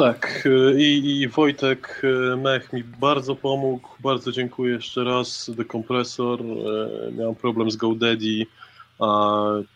Tak, 0.00 0.48
i, 0.78 1.20
i 1.20 1.28
Wojtek 1.28 2.02
e, 2.04 2.36
Mech 2.36 2.72
mi 2.72 2.84
bardzo 2.84 3.36
pomógł. 3.36 3.88
Bardzo 4.02 4.32
dziękuję 4.32 4.74
jeszcze 4.74 5.04
raz. 5.04 5.50
Dekompresor. 5.56 6.40
E, 6.40 7.12
miałem 7.12 7.34
problem 7.34 7.70
z 7.70 7.76
GoDaddy. 7.76 8.46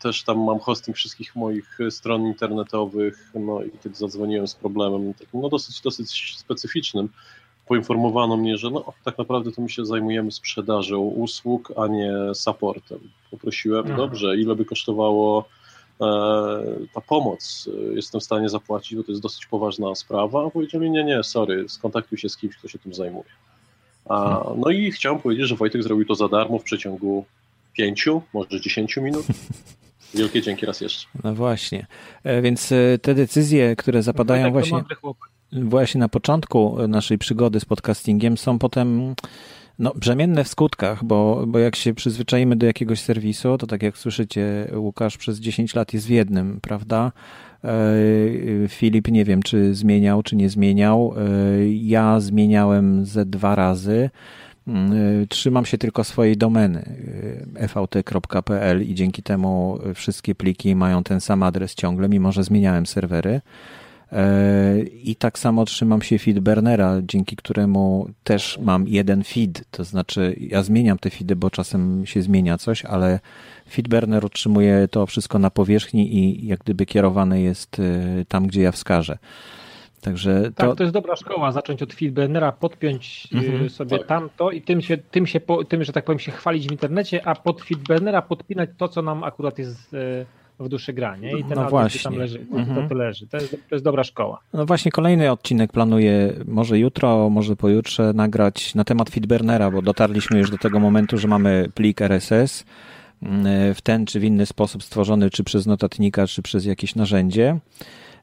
Też 0.02 0.22
tam 0.22 0.44
mam 0.44 0.58
hosting 0.58 0.96
wszystkich 0.96 1.36
moich 1.36 1.78
stron 1.90 2.26
internetowych, 2.26 3.30
no 3.34 3.62
i 3.62 3.70
kiedy 3.82 3.96
zadzwoniłem 3.96 4.48
z 4.48 4.54
problemem 4.54 5.14
takim, 5.14 5.40
no 5.40 5.48
dosyć, 5.48 5.80
dosyć 5.80 6.34
specyficznym, 6.38 7.08
poinformowano 7.66 8.36
mnie, 8.36 8.56
że 8.56 8.70
no 8.70 8.84
tak 9.04 9.18
naprawdę 9.18 9.52
to 9.52 9.62
my 9.62 9.68
się 9.68 9.86
zajmujemy 9.86 10.32
sprzedażą 10.32 10.98
usług, 10.98 11.72
a 11.76 11.86
nie 11.86 12.12
supportem. 12.34 12.98
Poprosiłem, 13.30 13.84
Aha. 13.84 13.90
Mhm. 13.90 14.08
dobrze, 14.08 14.36
ile 14.36 14.56
by 14.56 14.64
kosztowało 14.64 15.44
e, 15.48 15.63
ta 16.94 17.00
pomoc, 17.08 17.68
jestem 17.94 18.20
w 18.20 18.24
stanie 18.24 18.48
zapłacić, 18.48 18.96
bo 18.96 19.04
to 19.04 19.12
jest 19.12 19.22
dosyć 19.22 19.46
poważna 19.46 19.94
sprawa, 19.94 20.46
a 20.46 20.50
powiedzieli, 20.50 20.90
nie, 20.90 21.04
nie, 21.04 21.22
sorry, 21.22 21.68
skontaktuj 21.68 22.18
się 22.18 22.28
z 22.28 22.36
kimś, 22.36 22.56
kto 22.56 22.68
się 22.68 22.78
tym 22.78 22.94
zajmuje. 22.94 23.30
A, 24.08 24.42
hmm. 24.44 24.60
no 24.60 24.70
i 24.70 24.92
chciałem 24.92 25.20
powiedzieć, 25.20 25.48
że 25.48 25.56
Wojtek 25.56 25.82
zrobił 25.82 26.06
to 26.06 26.14
za 26.14 26.28
darmo 26.28 26.58
w 26.58 26.62
przeciągu 26.62 27.24
pięciu, 27.72 28.22
może 28.34 28.60
dziesięciu 28.60 29.02
minut. 29.02 29.26
Wielkie 30.14 30.42
dzięki 30.42 30.66
raz 30.66 30.80
jeszcze. 30.80 31.06
No 31.24 31.34
właśnie. 31.34 31.86
E, 32.24 32.42
więc 32.42 32.72
e, 32.72 32.98
te 33.02 33.14
decyzje, 33.14 33.76
które 33.76 34.02
zapadają 34.02 34.52
właśnie, 34.52 34.84
właśnie 35.52 35.98
na 35.98 36.08
początku 36.08 36.88
naszej 36.88 37.18
przygody 37.18 37.60
z 37.60 37.64
podcastingiem, 37.64 38.38
są 38.38 38.58
potem 38.58 39.14
no, 39.78 39.92
brzemienne 39.96 40.44
w 40.44 40.48
skutkach, 40.48 41.04
bo, 41.04 41.44
bo 41.46 41.58
jak 41.58 41.76
się 41.76 41.94
przyzwyczajimy 41.94 42.56
do 42.56 42.66
jakiegoś 42.66 43.00
serwisu, 43.00 43.58
to 43.58 43.66
tak 43.66 43.82
jak 43.82 43.98
słyszycie, 43.98 44.70
Łukasz 44.76 45.16
przez 45.16 45.40
10 45.40 45.74
lat 45.74 45.94
jest 45.94 46.06
w 46.06 46.10
jednym, 46.10 46.58
prawda? 46.62 47.12
E, 47.64 47.68
Filip 48.68 49.08
nie 49.08 49.24
wiem, 49.24 49.42
czy 49.42 49.74
zmieniał, 49.74 50.22
czy 50.22 50.36
nie 50.36 50.48
zmieniał. 50.48 51.14
Ja 51.80 52.20
zmieniałem 52.20 53.06
ze 53.06 53.26
dwa 53.26 53.54
razy. 53.54 54.10
Mm, 54.68 55.26
trzymam 55.28 55.66
się 55.66 55.78
tylko 55.78 56.04
swojej 56.04 56.36
domeny 56.36 56.96
evt.pl 57.54 58.82
i 58.82 58.94
dzięki 58.94 59.22
temu 59.22 59.78
wszystkie 59.94 60.34
pliki 60.34 60.76
mają 60.76 61.02
ten 61.02 61.20
sam 61.20 61.42
adres 61.42 61.74
ciągle, 61.74 62.08
mimo 62.08 62.32
że 62.32 62.44
zmieniałem 62.44 62.86
serwery. 62.86 63.40
E, 64.12 64.80
I 64.82 65.16
tak 65.16 65.38
samo 65.38 65.64
trzymam 65.64 66.02
się 66.02 66.18
feedburnera, 66.18 67.00
dzięki 67.02 67.36
któremu 67.36 68.08
też 68.24 68.58
mam 68.62 68.88
jeden 68.88 69.24
feed, 69.24 69.64
to 69.70 69.84
znaczy 69.84 70.36
ja 70.40 70.62
zmieniam 70.62 70.98
te 70.98 71.10
feedy, 71.10 71.36
bo 71.36 71.50
czasem 71.50 72.06
się 72.06 72.22
zmienia 72.22 72.58
coś, 72.58 72.84
ale 72.84 73.20
feedburner 73.70 74.24
utrzymuje 74.24 74.88
to 74.88 75.06
wszystko 75.06 75.38
na 75.38 75.50
powierzchni 75.50 76.16
i 76.16 76.46
jak 76.46 76.60
gdyby 76.60 76.86
kierowane 76.86 77.40
jest 77.40 77.78
y, 77.78 78.26
tam, 78.28 78.46
gdzie 78.46 78.62
ja 78.62 78.72
wskażę. 78.72 79.18
Także 80.00 80.42
to... 80.42 80.66
Tak, 80.66 80.76
to 80.76 80.82
jest 80.82 80.94
dobra 80.94 81.16
szkoła, 81.16 81.52
zacząć 81.52 81.82
od 81.82 81.94
Feedburnera, 81.94 82.52
podpiąć 82.52 83.28
y, 83.34 83.38
mhm, 83.38 83.70
sobie 83.70 83.98
tak. 83.98 84.06
tamto 84.06 84.50
i 84.50 84.62
tym, 84.62 84.80
się, 84.82 84.98
tym, 84.98 85.26
się, 85.26 85.40
tym, 85.68 85.84
że 85.84 85.92
tak 85.92 86.04
powiem, 86.04 86.18
się 86.18 86.32
chwalić 86.32 86.68
w 86.68 86.72
internecie, 86.72 87.26
a 87.26 87.34
pod 87.34 87.62
Feedburnera 87.62 88.22
podpinać 88.22 88.70
to, 88.76 88.88
co 88.88 89.02
nam 89.02 89.24
akurat 89.24 89.58
jest 89.58 89.96
w 90.58 90.68
duszy 90.68 90.92
granie 90.92 91.38
i 91.38 91.44
ten 91.44 91.58
no 91.58 91.68
właśnie. 91.68 92.00
tam 92.00 92.16
leży, 92.16 92.46
mhm. 92.52 92.88
to, 92.88 92.94
leży. 92.94 93.26
To 93.26 93.36
jest, 93.36 93.50
to 93.50 93.74
jest 93.74 93.84
dobra 93.84 94.04
szkoła. 94.04 94.40
No 94.52 94.66
właśnie 94.66 94.90
kolejny 94.90 95.30
odcinek 95.30 95.72
planuję 95.72 96.32
może 96.46 96.78
jutro, 96.78 97.30
może 97.30 97.56
pojutrze 97.56 98.12
nagrać 98.12 98.74
na 98.74 98.84
temat 98.84 99.10
Feedburnera, 99.10 99.70
bo 99.70 99.82
dotarliśmy 99.82 100.38
już 100.38 100.50
do 100.50 100.58
tego 100.58 100.80
momentu, 100.80 101.18
że 101.18 101.28
mamy 101.28 101.68
plik 101.74 102.02
RSS 102.02 102.60
y, 102.60 102.64
w 103.74 103.80
ten 103.82 104.06
czy 104.06 104.20
w 104.20 104.24
inny 104.24 104.46
sposób 104.46 104.82
stworzony, 104.82 105.30
czy 105.30 105.44
przez 105.44 105.66
notatnika, 105.66 106.26
czy 106.26 106.42
przez 106.42 106.64
jakieś 106.64 106.94
narzędzie. 106.94 107.58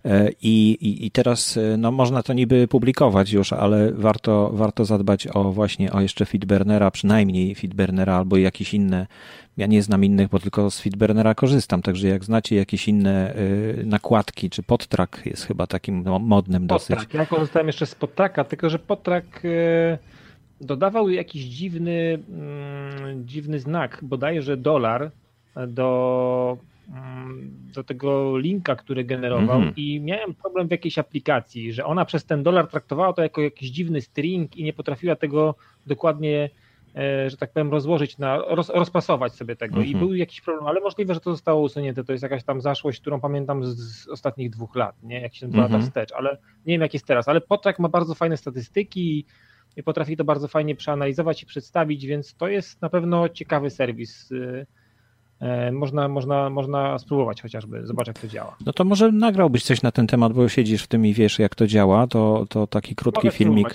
E, 0.05 0.29
I, 0.41 0.71
i, 0.71 1.05
I 1.05 1.11
teraz 1.11 1.57
e, 1.57 1.77
no, 1.77 1.91
można 1.91 2.23
to 2.23 2.33
niby 2.33 2.67
publikować 2.67 3.31
już, 3.31 3.53
ale 3.53 3.91
warto, 3.91 4.49
warto 4.53 4.85
zadbać 4.85 5.27
o 5.27 5.51
właśnie 5.51 5.91
o 5.91 6.01
jeszcze 6.01 6.25
Feedburnera, 6.25 6.91
przynajmniej 6.91 7.55
Feedburnera 7.55 8.15
albo 8.15 8.37
jakieś 8.37 8.73
inne. 8.73 9.07
Ja 9.57 9.67
nie 9.67 9.83
znam 9.83 10.03
innych, 10.03 10.29
bo 10.29 10.39
tylko 10.39 10.71
z 10.71 10.81
Feedburnera 10.81 11.35
korzystam, 11.35 11.81
także 11.81 12.07
jak 12.07 12.23
znacie 12.23 12.55
jakieś 12.55 12.87
inne 12.87 13.35
y, 13.35 13.83
nakładki, 13.85 14.49
czy 14.49 14.63
podtrack 14.63 15.25
jest 15.25 15.45
chyba 15.45 15.67
takim 15.67 16.03
no, 16.03 16.19
modnym 16.19 16.67
dosyć. 16.67 16.99
Ja 17.13 17.25
korzystałem 17.25 17.67
jeszcze 17.67 17.85
z 17.85 17.95
podtracka, 17.95 18.43
tylko 18.43 18.69
że 18.69 18.79
podtrack 18.79 19.45
y, 19.45 19.97
dodawał 20.61 21.09
jakiś 21.09 21.43
dziwny, 21.43 21.91
y, 21.91 23.25
dziwny 23.25 23.59
znak, 23.59 23.99
bodajże 24.01 24.57
dolar 24.57 25.11
do 25.67 26.57
Mm, 26.80 26.80
do 27.73 27.83
tego 27.83 28.37
linka, 28.37 28.75
który 28.75 29.03
generował 29.03 29.57
mm 29.57 29.69
-hmm. 29.69 29.73
i 29.75 30.01
miałem 30.01 30.33
problem 30.33 30.67
w 30.67 30.71
jakiejś 30.71 30.97
aplikacji, 30.97 31.73
że 31.73 31.85
ona 31.85 32.05
przez 32.05 32.25
ten 32.25 32.43
dolar 32.43 32.67
traktowała 32.67 33.13
to 33.13 33.21
jako 33.21 33.41
jakiś 33.41 33.69
dziwny 33.69 34.01
string 34.01 34.57
i 34.57 34.63
nie 34.63 34.73
potrafiła 34.73 35.15
tego 35.15 35.55
dokładnie, 35.87 36.49
e, 36.95 37.29
że 37.29 37.37
tak 37.37 37.53
powiem, 37.53 37.71
rozłożyć, 37.71 38.17
na, 38.17 38.37
roz, 38.37 38.69
rozpasować 38.69 39.33
sobie 39.33 39.55
tego 39.55 39.75
mm 39.75 39.85
-hmm. 39.85 39.89
i 39.89 39.93
mhm. 39.93 40.07
był 40.07 40.15
jakiś 40.15 40.41
problem, 40.41 40.67
ale 40.67 40.81
możliwe, 40.81 41.13
że 41.13 41.19
to 41.19 41.31
zostało 41.31 41.61
usunięte, 41.61 42.03
to 42.03 42.11
jest 42.11 42.23
jakaś 42.23 42.43
tam 42.43 42.61
zaszłość, 42.61 43.01
którą 43.01 43.19
pamiętam 43.19 43.65
z, 43.65 43.77
z 43.77 44.07
ostatnich 44.07 44.49
dwóch 44.49 44.75
lat, 44.75 45.03
nie, 45.03 45.21
jakieś 45.21 45.39
tam 45.39 45.49
dwa 45.49 45.59
mm 45.59 45.69
-hmm. 45.69 45.73
lata 45.73 45.85
wstecz, 45.85 46.11
ale 46.11 46.37
nie 46.65 46.73
wiem 46.73 46.81
jak 46.81 46.93
jest 46.93 47.05
teraz, 47.05 47.27
ale 47.27 47.41
Potrak 47.41 47.79
ma 47.79 47.89
bardzo 47.89 48.15
fajne 48.15 48.37
statystyki 48.37 49.25
i 49.77 49.83
potrafi 49.83 50.17
to 50.17 50.23
bardzo 50.23 50.47
fajnie 50.47 50.75
przeanalizować 50.75 51.43
i 51.43 51.45
przedstawić, 51.45 52.05
więc 52.05 52.35
to 52.35 52.47
jest 52.47 52.81
na 52.81 52.89
pewno 52.89 53.29
ciekawy 53.29 53.69
serwis, 53.69 54.31
y, 54.31 54.65
można, 55.71 56.07
można, 56.07 56.49
można 56.49 56.99
spróbować 56.99 57.41
chociażby, 57.41 57.85
zobaczyć 57.85 58.07
jak 58.07 58.19
to 58.19 58.27
działa. 58.27 58.55
No 58.65 58.73
to 58.73 58.83
może 58.83 59.11
nagrałbyś 59.11 59.63
coś 59.63 59.81
na 59.81 59.91
ten 59.91 60.07
temat, 60.07 60.33
bo 60.33 60.49
siedzisz 60.49 60.83
w 60.83 60.87
tym 60.87 61.05
i 61.05 61.13
wiesz 61.13 61.39
jak 61.39 61.55
to 61.55 61.67
działa, 61.67 62.07
to, 62.07 62.45
to 62.49 62.67
taki 62.67 62.95
krótki 62.95 63.27
Mogę 63.27 63.37
filmik, 63.37 63.67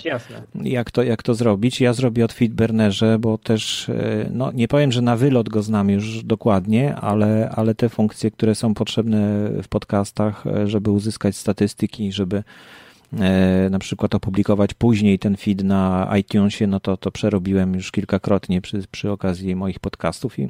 jak 0.55 0.91
to, 0.91 1.03
jak 1.03 1.23
to 1.23 1.33
zrobić. 1.33 1.81
Ja 1.81 1.93
zrobię 1.93 2.25
od 2.25 2.33
Feedburnerze, 2.33 3.19
bo 3.19 3.37
też, 3.37 3.89
e, 3.89 4.29
no 4.31 4.51
nie 4.51 4.67
powiem, 4.67 4.91
że 4.91 5.01
na 5.01 5.15
wylot 5.15 5.49
go 5.49 5.63
znam 5.63 5.89
już 5.89 6.23
dokładnie, 6.23 6.95
ale, 6.95 7.49
ale 7.55 7.75
te 7.75 7.89
funkcje, 7.89 8.31
które 8.31 8.55
są 8.55 8.73
potrzebne 8.73 9.49
w 9.63 9.67
podcastach, 9.67 10.47
e, 10.47 10.67
żeby 10.67 10.91
uzyskać 10.91 11.35
statystyki, 11.35 12.11
żeby 12.11 12.37
E, 12.37 12.43
na 13.69 13.79
przykład 13.79 14.15
opublikować 14.15 14.73
później 14.73 15.19
ten 15.19 15.37
feed 15.37 15.63
na 15.63 16.11
iTunesie, 16.19 16.67
no 16.67 16.79
to, 16.79 16.97
to 16.97 17.11
przerobiłem 17.11 17.73
już 17.73 17.91
kilkakrotnie 17.91 18.61
przy, 18.61 18.83
przy 18.91 19.11
okazji 19.11 19.55
moich 19.55 19.79
podcastów 19.79 20.39
i, 20.39 20.49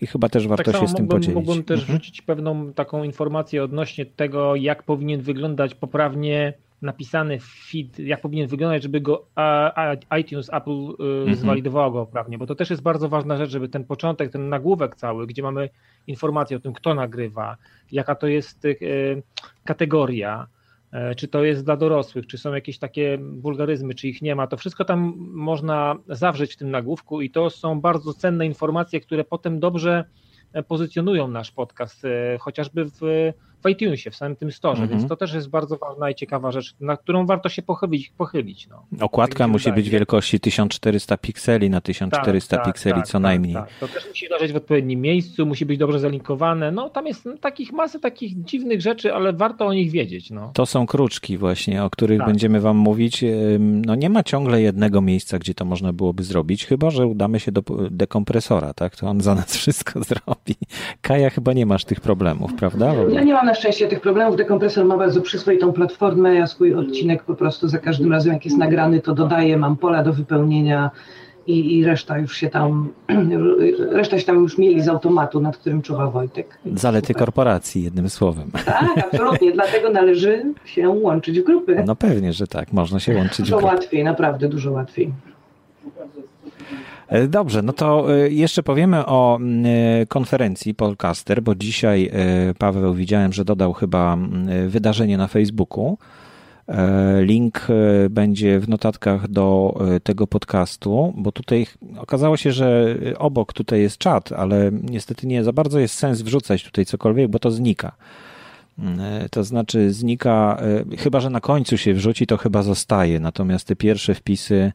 i 0.00 0.06
chyba 0.06 0.28
też 0.28 0.48
warto 0.48 0.72
tak 0.72 0.80
się 0.80 0.88
z 0.88 0.94
tym 0.94 1.02
mógłbym, 1.04 1.20
podzielić. 1.20 1.34
Mógłbym 1.34 1.64
też 1.64 1.80
mhm. 1.80 1.98
rzucić 1.98 2.22
pewną 2.22 2.72
taką 2.72 3.04
informację 3.04 3.64
odnośnie 3.64 4.06
tego, 4.06 4.56
jak 4.56 4.82
powinien 4.82 5.20
wyglądać 5.20 5.74
poprawnie 5.74 6.52
napisany 6.82 7.38
feed, 7.40 7.98
jak 7.98 8.20
powinien 8.20 8.48
wyglądać, 8.48 8.82
żeby 8.82 9.00
go 9.00 9.26
iTunes, 10.20 10.50
Apple 10.52 10.70
y, 10.70 11.20
mhm. 11.20 11.36
zwalidowało 11.36 11.90
go 11.90 12.06
poprawnie, 12.06 12.38
bo 12.38 12.46
to 12.46 12.54
też 12.54 12.70
jest 12.70 12.82
bardzo 12.82 13.08
ważna 13.08 13.36
rzecz, 13.36 13.50
żeby 13.50 13.68
ten 13.68 13.84
początek, 13.84 14.32
ten 14.32 14.48
nagłówek 14.48 14.96
cały, 14.96 15.26
gdzie 15.26 15.42
mamy 15.42 15.68
informację 16.06 16.56
o 16.56 16.60
tym, 16.60 16.72
kto 16.72 16.94
nagrywa, 16.94 17.56
jaka 17.92 18.14
to 18.14 18.26
jest 18.26 18.64
y, 18.64 19.22
kategoria, 19.64 20.46
E, 20.46 20.53
czy 21.16 21.28
to 21.28 21.44
jest 21.44 21.64
dla 21.64 21.76
dorosłych, 21.76 22.26
czy 22.26 22.38
są 22.38 22.54
jakieś 22.54 22.78
takie 22.78 23.18
wulgaryzmy, 23.18 23.94
czy 23.94 24.08
ich 24.08 24.22
nie 24.22 24.34
ma, 24.34 24.46
to 24.46 24.56
wszystko 24.56 24.84
tam 24.84 25.14
można 25.32 25.96
zawrzeć 26.08 26.54
w 26.54 26.56
tym 26.56 26.70
nagłówku 26.70 27.20
i 27.20 27.30
to 27.30 27.50
są 27.50 27.80
bardzo 27.80 28.14
cenne 28.14 28.46
informacje, 28.46 29.00
które 29.00 29.24
potem 29.24 29.60
dobrze 29.60 30.04
pozycjonują 30.68 31.28
nasz 31.28 31.50
podcast, 31.50 32.04
e, 32.04 32.38
chociażby 32.38 32.84
w 32.84 33.00
w 33.64 33.70
iTunesie, 33.70 34.10
w 34.10 34.16
samym 34.16 34.36
tym 34.36 34.52
storze, 34.52 34.82
mhm. 34.82 34.98
więc 34.98 35.08
to 35.08 35.16
też 35.16 35.34
jest 35.34 35.48
bardzo 35.48 35.76
ważna 35.76 36.10
i 36.10 36.14
ciekawa 36.14 36.50
rzecz, 36.50 36.74
na 36.80 36.96
którą 36.96 37.26
warto 37.26 37.48
się 37.48 37.62
pochylić. 37.62 38.12
pochylić 38.18 38.68
no. 38.68 39.04
Okładka 39.04 39.38
tak 39.38 39.50
musi 39.50 39.72
być 39.72 39.90
wielkości 39.90 40.40
1400 40.40 41.16
pikseli 41.16 41.70
na 41.70 41.80
1400 41.80 42.56
tak, 42.56 42.64
tak, 42.64 42.74
pikseli 42.74 42.96
tak, 42.96 43.06
co 43.06 43.12
tak, 43.12 43.22
najmniej. 43.22 43.54
Tak. 43.54 43.68
To 43.80 43.88
też 43.88 44.08
musi 44.08 44.26
leżeć 44.28 44.52
w 44.52 44.56
odpowiednim 44.56 45.00
miejscu, 45.00 45.46
musi 45.46 45.66
być 45.66 45.78
dobrze 45.78 46.00
zalinkowane. 46.00 46.72
No 46.72 46.90
tam 46.90 47.06
jest 47.06 47.28
takich 47.40 47.72
masy 47.72 48.00
takich 48.00 48.44
dziwnych 48.44 48.80
rzeczy, 48.80 49.14
ale 49.14 49.32
warto 49.32 49.66
o 49.66 49.72
nich 49.72 49.90
wiedzieć. 49.90 50.30
No. 50.30 50.50
To 50.54 50.66
są 50.66 50.86
kruczki 50.86 51.38
właśnie, 51.38 51.84
o 51.84 51.90
których 51.90 52.18
tak. 52.18 52.26
będziemy 52.26 52.60
wam 52.60 52.76
mówić. 52.76 53.24
No 53.58 53.94
nie 53.94 54.10
ma 54.10 54.22
ciągle 54.22 54.62
jednego 54.62 55.00
miejsca, 55.00 55.38
gdzie 55.38 55.54
to 55.54 55.64
można 55.64 55.92
byłoby 55.92 56.22
zrobić, 56.22 56.66
chyba 56.66 56.90
że 56.90 57.06
udamy 57.06 57.40
się 57.40 57.52
do 57.52 57.62
dekompresora, 57.90 58.74
tak? 58.74 58.96
To 58.96 59.06
on 59.06 59.20
za 59.20 59.34
nas 59.34 59.56
wszystko 59.60 60.00
zrobi. 60.04 60.54
Kaja, 61.00 61.30
chyba 61.30 61.52
nie 61.52 61.66
masz 61.66 61.84
tych 61.84 62.00
problemów, 62.00 62.54
prawda? 62.54 62.94
Ja 63.12 63.22
nie 63.22 63.32
mam 63.32 63.46
na 63.54 63.60
szczęście 63.60 63.88
tych 63.88 64.00
problemów. 64.00 64.36
Dekompresor 64.36 64.84
ma 64.84 64.96
bardzo 64.96 65.20
przyzwoitą 65.20 65.72
platformę. 65.72 66.34
Ja 66.34 66.46
swój 66.46 66.74
odcinek 66.74 67.22
po 67.22 67.34
prostu 67.34 67.68
za 67.68 67.78
każdym 67.78 68.12
razem, 68.12 68.32
jak 68.32 68.44
jest 68.44 68.56
nagrany, 68.56 69.00
to 69.00 69.14
dodaję, 69.14 69.56
mam 69.56 69.76
pola 69.76 70.02
do 70.02 70.12
wypełnienia 70.12 70.90
i, 71.46 71.78
i 71.78 71.84
reszta 71.84 72.18
już 72.18 72.36
się 72.36 72.50
tam, 72.50 72.88
reszta 73.92 74.18
się 74.18 74.26
tam 74.26 74.36
już 74.36 74.58
mieli 74.58 74.82
z 74.82 74.88
automatu, 74.88 75.40
nad 75.40 75.56
którym 75.56 75.82
czuwa 75.82 76.10
Wojtek. 76.10 76.58
Zalety 76.74 77.06
super. 77.06 77.20
korporacji, 77.20 77.82
jednym 77.82 78.10
słowem. 78.10 78.50
Tak, 78.64 79.04
absolutnie. 79.12 79.52
Dlatego 79.60 79.90
należy 79.90 80.44
się 80.64 80.88
łączyć 80.88 81.40
w 81.40 81.44
grupy. 81.44 81.82
No 81.86 81.96
pewnie, 81.96 82.32
że 82.32 82.46
tak. 82.46 82.72
Można 82.72 83.00
się 83.00 83.14
łączyć 83.14 83.38
dużo 83.38 83.56
w 83.56 83.60
grupy. 83.60 83.62
Dużo 83.62 83.74
łatwiej, 83.74 84.04
naprawdę 84.04 84.48
dużo 84.48 84.72
łatwiej. 84.72 85.12
E, 87.08 87.28
dobrze, 87.28 87.62
no 87.62 87.72
to 87.72 88.14
e, 88.14 88.30
jeszcze 88.30 88.62
powiemy 88.62 89.06
o 89.06 89.38
e, 89.38 90.06
konferencji 90.06 90.74
Podcaster, 90.74 91.42
bo 91.42 91.54
dzisiaj 91.54 92.10
Paweł 92.58 92.94
widziałem, 92.94 93.32
że 93.32 93.44
dodał 93.44 93.72
chyba 93.72 94.18
wydarzenie 94.68 95.18
na 95.18 95.28
Facebooku. 95.28 95.98
Link 97.20 97.68
będzie 98.10 98.60
w 98.60 98.68
notatkach 98.68 99.28
do 99.28 99.78
tego 100.02 100.26
podcastu, 100.26 101.14
bo 101.16 101.32
tutaj 101.32 101.66
okazało 101.98 102.36
się, 102.36 102.52
że 102.52 102.96
obok 103.18 103.52
tutaj 103.52 103.80
jest 103.80 103.98
czat, 103.98 104.32
ale 104.32 104.70
niestety 104.82 105.26
nie 105.26 105.44
za 105.44 105.52
bardzo 105.52 105.78
jest 105.78 105.94
sens 105.94 106.22
wrzucać 106.22 106.64
tutaj 106.64 106.84
cokolwiek, 106.84 107.30
bo 107.30 107.38
to 107.38 107.50
znika. 107.50 107.92
To 109.30 109.44
znaczy 109.44 109.92
znika, 109.92 110.62
chyba 110.98 111.20
że 111.20 111.30
na 111.30 111.40
końcu 111.40 111.76
się 111.78 111.94
wrzuci, 111.94 112.26
to 112.26 112.36
chyba 112.36 112.62
zostaje. 112.62 113.20
Natomiast 113.20 113.66
te 113.66 113.76
pierwsze 113.76 114.14
wpisy 114.14 114.72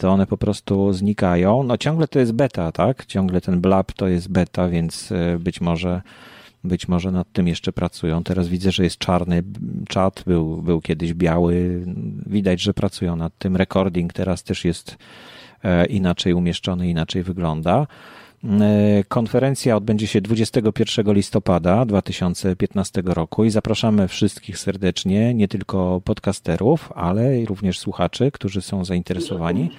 to 0.00 0.10
one 0.10 0.26
po 0.26 0.36
prostu 0.36 0.92
znikają. 0.92 1.62
No 1.62 1.76
ciągle 1.76 2.08
to 2.08 2.18
jest 2.18 2.32
beta, 2.32 2.72
tak? 2.72 3.06
Ciągle 3.06 3.40
ten 3.40 3.60
blab 3.60 3.92
to 3.92 4.08
jest 4.08 4.28
beta, 4.28 4.68
więc 4.68 5.12
e, 5.12 5.38
być 5.38 5.60
może 5.60 6.02
być 6.64 6.88
może 6.88 7.10
nad 7.10 7.32
tym 7.32 7.48
jeszcze 7.48 7.72
pracują. 7.72 8.24
Teraz 8.24 8.48
widzę, 8.48 8.72
że 8.72 8.84
jest 8.84 8.98
czarny 8.98 9.42
czat, 9.88 10.22
był, 10.26 10.62
był 10.62 10.80
kiedyś 10.80 11.14
biały. 11.14 11.84
Widać, 12.26 12.60
że 12.60 12.74
pracują 12.74 13.16
nad 13.16 13.38
tym. 13.38 13.56
Recording 13.56 14.12
teraz 14.12 14.42
też 14.42 14.64
jest 14.64 14.98
e, 15.64 15.86
inaczej 15.86 16.32
umieszczony, 16.32 16.88
inaczej 16.88 17.22
wygląda. 17.22 17.86
E, 18.44 19.04
konferencja 19.08 19.76
odbędzie 19.76 20.06
się 20.06 20.20
21 20.20 21.14
listopada 21.14 21.84
2015 21.84 23.02
roku 23.04 23.44
i 23.44 23.50
zapraszamy 23.50 24.08
wszystkich 24.08 24.58
serdecznie, 24.58 25.34
nie 25.34 25.48
tylko 25.48 26.00
podcasterów, 26.04 26.92
ale 26.94 27.44
również 27.44 27.78
słuchaczy, 27.78 28.30
którzy 28.30 28.62
są 28.62 28.84
zainteresowani. 28.84 29.70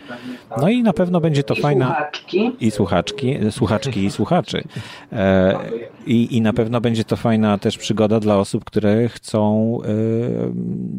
No 0.58 0.70
i 0.70 0.84
na 0.84 0.94
pewno 0.94 1.22
będzie 1.22 1.44
to 1.44 1.54
I 1.54 1.62
fajna. 1.62 1.86
Słuchaczki. 1.86 2.52
I 2.60 2.72
słuchaczki, 2.72 3.38
słuchaczki 3.52 4.04
i 4.04 4.12
słuchaczy. 4.12 4.64
E, 5.12 5.60
I, 6.06 6.38
I 6.38 6.42
na 6.42 6.54
pewno 6.54 6.82
będzie 6.82 7.04
to 7.04 7.16
fajna 7.16 7.58
też 7.58 7.78
przygoda 7.78 8.20
dla 8.20 8.38
osób, 8.38 8.66
które 8.66 9.10
chcą 9.10 9.78
e, 9.82 9.88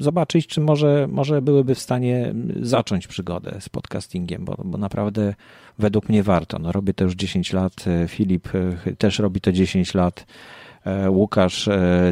zobaczyć, 0.00 0.46
czy 0.46 0.60
może, 0.60 1.08
może 1.10 1.42
byłyby 1.42 1.74
w 1.74 1.80
stanie 1.80 2.34
zacząć 2.62 3.06
przygodę 3.06 3.56
z 3.60 3.68
podcastingiem, 3.68 4.44
bo, 4.44 4.56
bo 4.64 4.78
naprawdę 4.78 5.34
według 5.78 6.08
mnie 6.08 6.22
warto. 6.22 6.58
No, 6.58 6.72
robię 6.72 6.94
to 6.94 7.04
już 7.04 7.14
10 7.14 7.52
lat, 7.52 7.84
e, 7.86 8.08
Filip 8.08 8.48
e, 8.54 8.96
też 8.96 9.18
robi 9.18 9.40
to 9.40 9.52
10 9.52 9.94
lat. 9.94 10.26
E, 10.86 11.10
Łukasz 11.10 11.68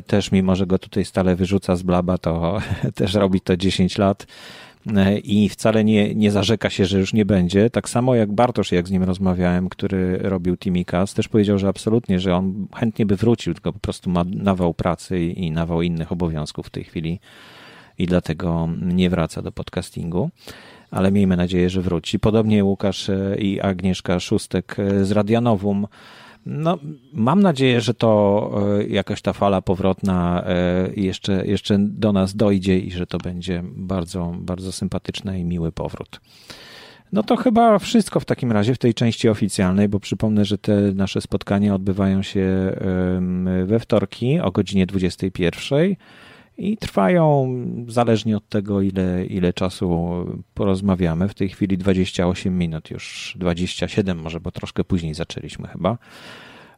też, 0.06 0.32
mimo 0.32 0.56
że 0.56 0.66
go 0.66 0.78
tutaj 0.78 1.04
stale 1.04 1.36
wyrzuca 1.36 1.76
z 1.76 1.82
blaba, 1.82 2.18
to 2.18 2.58
też 2.94 3.14
robi 3.14 3.40
to 3.40 3.56
10 3.56 3.98
lat 3.98 4.26
i 5.24 5.48
wcale 5.48 5.84
nie, 5.84 6.14
nie 6.14 6.30
zarzeka 6.30 6.70
się, 6.70 6.84
że 6.84 6.98
już 6.98 7.12
nie 7.12 7.24
będzie. 7.24 7.70
Tak 7.70 7.88
samo 7.88 8.14
jak 8.14 8.32
Bartosz, 8.32 8.72
jak 8.72 8.88
z 8.88 8.90
nim 8.90 9.02
rozmawiałem, 9.02 9.68
który 9.68 10.18
robił 10.18 10.56
Timicast, 10.56 11.16
też 11.16 11.28
powiedział, 11.28 11.58
że 11.58 11.68
absolutnie, 11.68 12.20
że 12.20 12.34
on 12.34 12.66
chętnie 12.74 13.06
by 13.06 13.16
wrócił, 13.16 13.54
tylko 13.54 13.72
po 13.72 13.78
prostu 13.78 14.10
ma 14.10 14.24
nawał 14.24 14.74
pracy 14.74 15.20
i 15.20 15.50
nawał 15.50 15.82
innych 15.82 16.12
obowiązków 16.12 16.66
w 16.66 16.70
tej 16.70 16.84
chwili 16.84 17.20
i 17.98 18.06
dlatego 18.06 18.68
nie 18.82 19.10
wraca 19.10 19.42
do 19.42 19.52
podcastingu 19.52 20.30
ale 20.90 21.12
miejmy 21.12 21.36
nadzieję, 21.36 21.70
że 21.70 21.80
wróci. 21.80 22.18
Podobnie 22.18 22.64
Łukasz 22.64 23.10
e, 23.10 23.36
i 23.38 23.60
Agnieszka 23.60 24.20
Szóstek 24.20 24.76
e, 24.78 25.04
z 25.04 25.12
Radianowum. 25.12 25.86
No, 26.46 26.78
mam 27.12 27.42
nadzieję, 27.42 27.80
że 27.80 27.94
to 27.94 28.50
e, 28.80 28.84
jakaś 28.84 29.22
ta 29.22 29.32
fala 29.32 29.62
powrotna 29.62 30.44
jeszcze, 30.96 31.46
jeszcze 31.46 31.76
do 31.78 32.12
nas 32.12 32.36
dojdzie 32.36 32.78
i 32.78 32.90
że 32.90 33.06
to 33.06 33.18
będzie 33.18 33.62
bardzo, 33.64 34.34
bardzo 34.38 34.72
sympatyczny 34.72 35.40
i 35.40 35.44
miły 35.44 35.72
powrót. 35.72 36.20
No 37.12 37.22
to 37.22 37.36
chyba 37.36 37.78
wszystko 37.78 38.20
w 38.20 38.24
takim 38.24 38.52
razie 38.52 38.74
w 38.74 38.78
tej 38.78 38.94
części 38.94 39.28
oficjalnej, 39.28 39.88
bo 39.88 40.00
przypomnę, 40.00 40.44
że 40.44 40.58
te 40.58 40.92
nasze 40.94 41.20
spotkania 41.20 41.74
odbywają 41.74 42.22
się 42.22 42.76
we 43.64 43.78
wtorki 43.78 44.40
o 44.40 44.50
godzinie 44.50 44.86
21 44.86 45.96
i 46.60 46.76
trwają 46.76 47.54
zależnie 47.88 48.36
od 48.36 48.48
tego, 48.48 48.80
ile, 48.80 49.26
ile 49.26 49.52
czasu 49.52 50.10
porozmawiamy. 50.54 51.28
W 51.28 51.34
tej 51.34 51.48
chwili 51.48 51.78
28 51.78 52.58
minut, 52.58 52.90
już 52.90 53.34
27 53.38 54.18
może, 54.18 54.40
bo 54.40 54.50
troszkę 54.50 54.84
później 54.84 55.14
zaczęliśmy 55.14 55.68
chyba. 55.68 55.98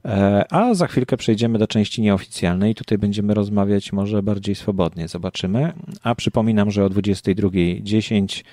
E, 0.04 0.44
a 0.52 0.74
za 0.74 0.86
chwilkę 0.86 1.16
przejdziemy 1.16 1.58
do 1.58 1.66
części 1.66 2.02
nieoficjalnej. 2.02 2.74
Tutaj 2.74 2.98
będziemy 2.98 3.34
rozmawiać 3.34 3.92
może 3.92 4.22
bardziej 4.22 4.54
swobodnie, 4.54 5.08
zobaczymy. 5.08 5.72
A 6.02 6.14
przypominam, 6.14 6.70
że 6.70 6.84
o 6.84 6.88
22.10 6.88 8.44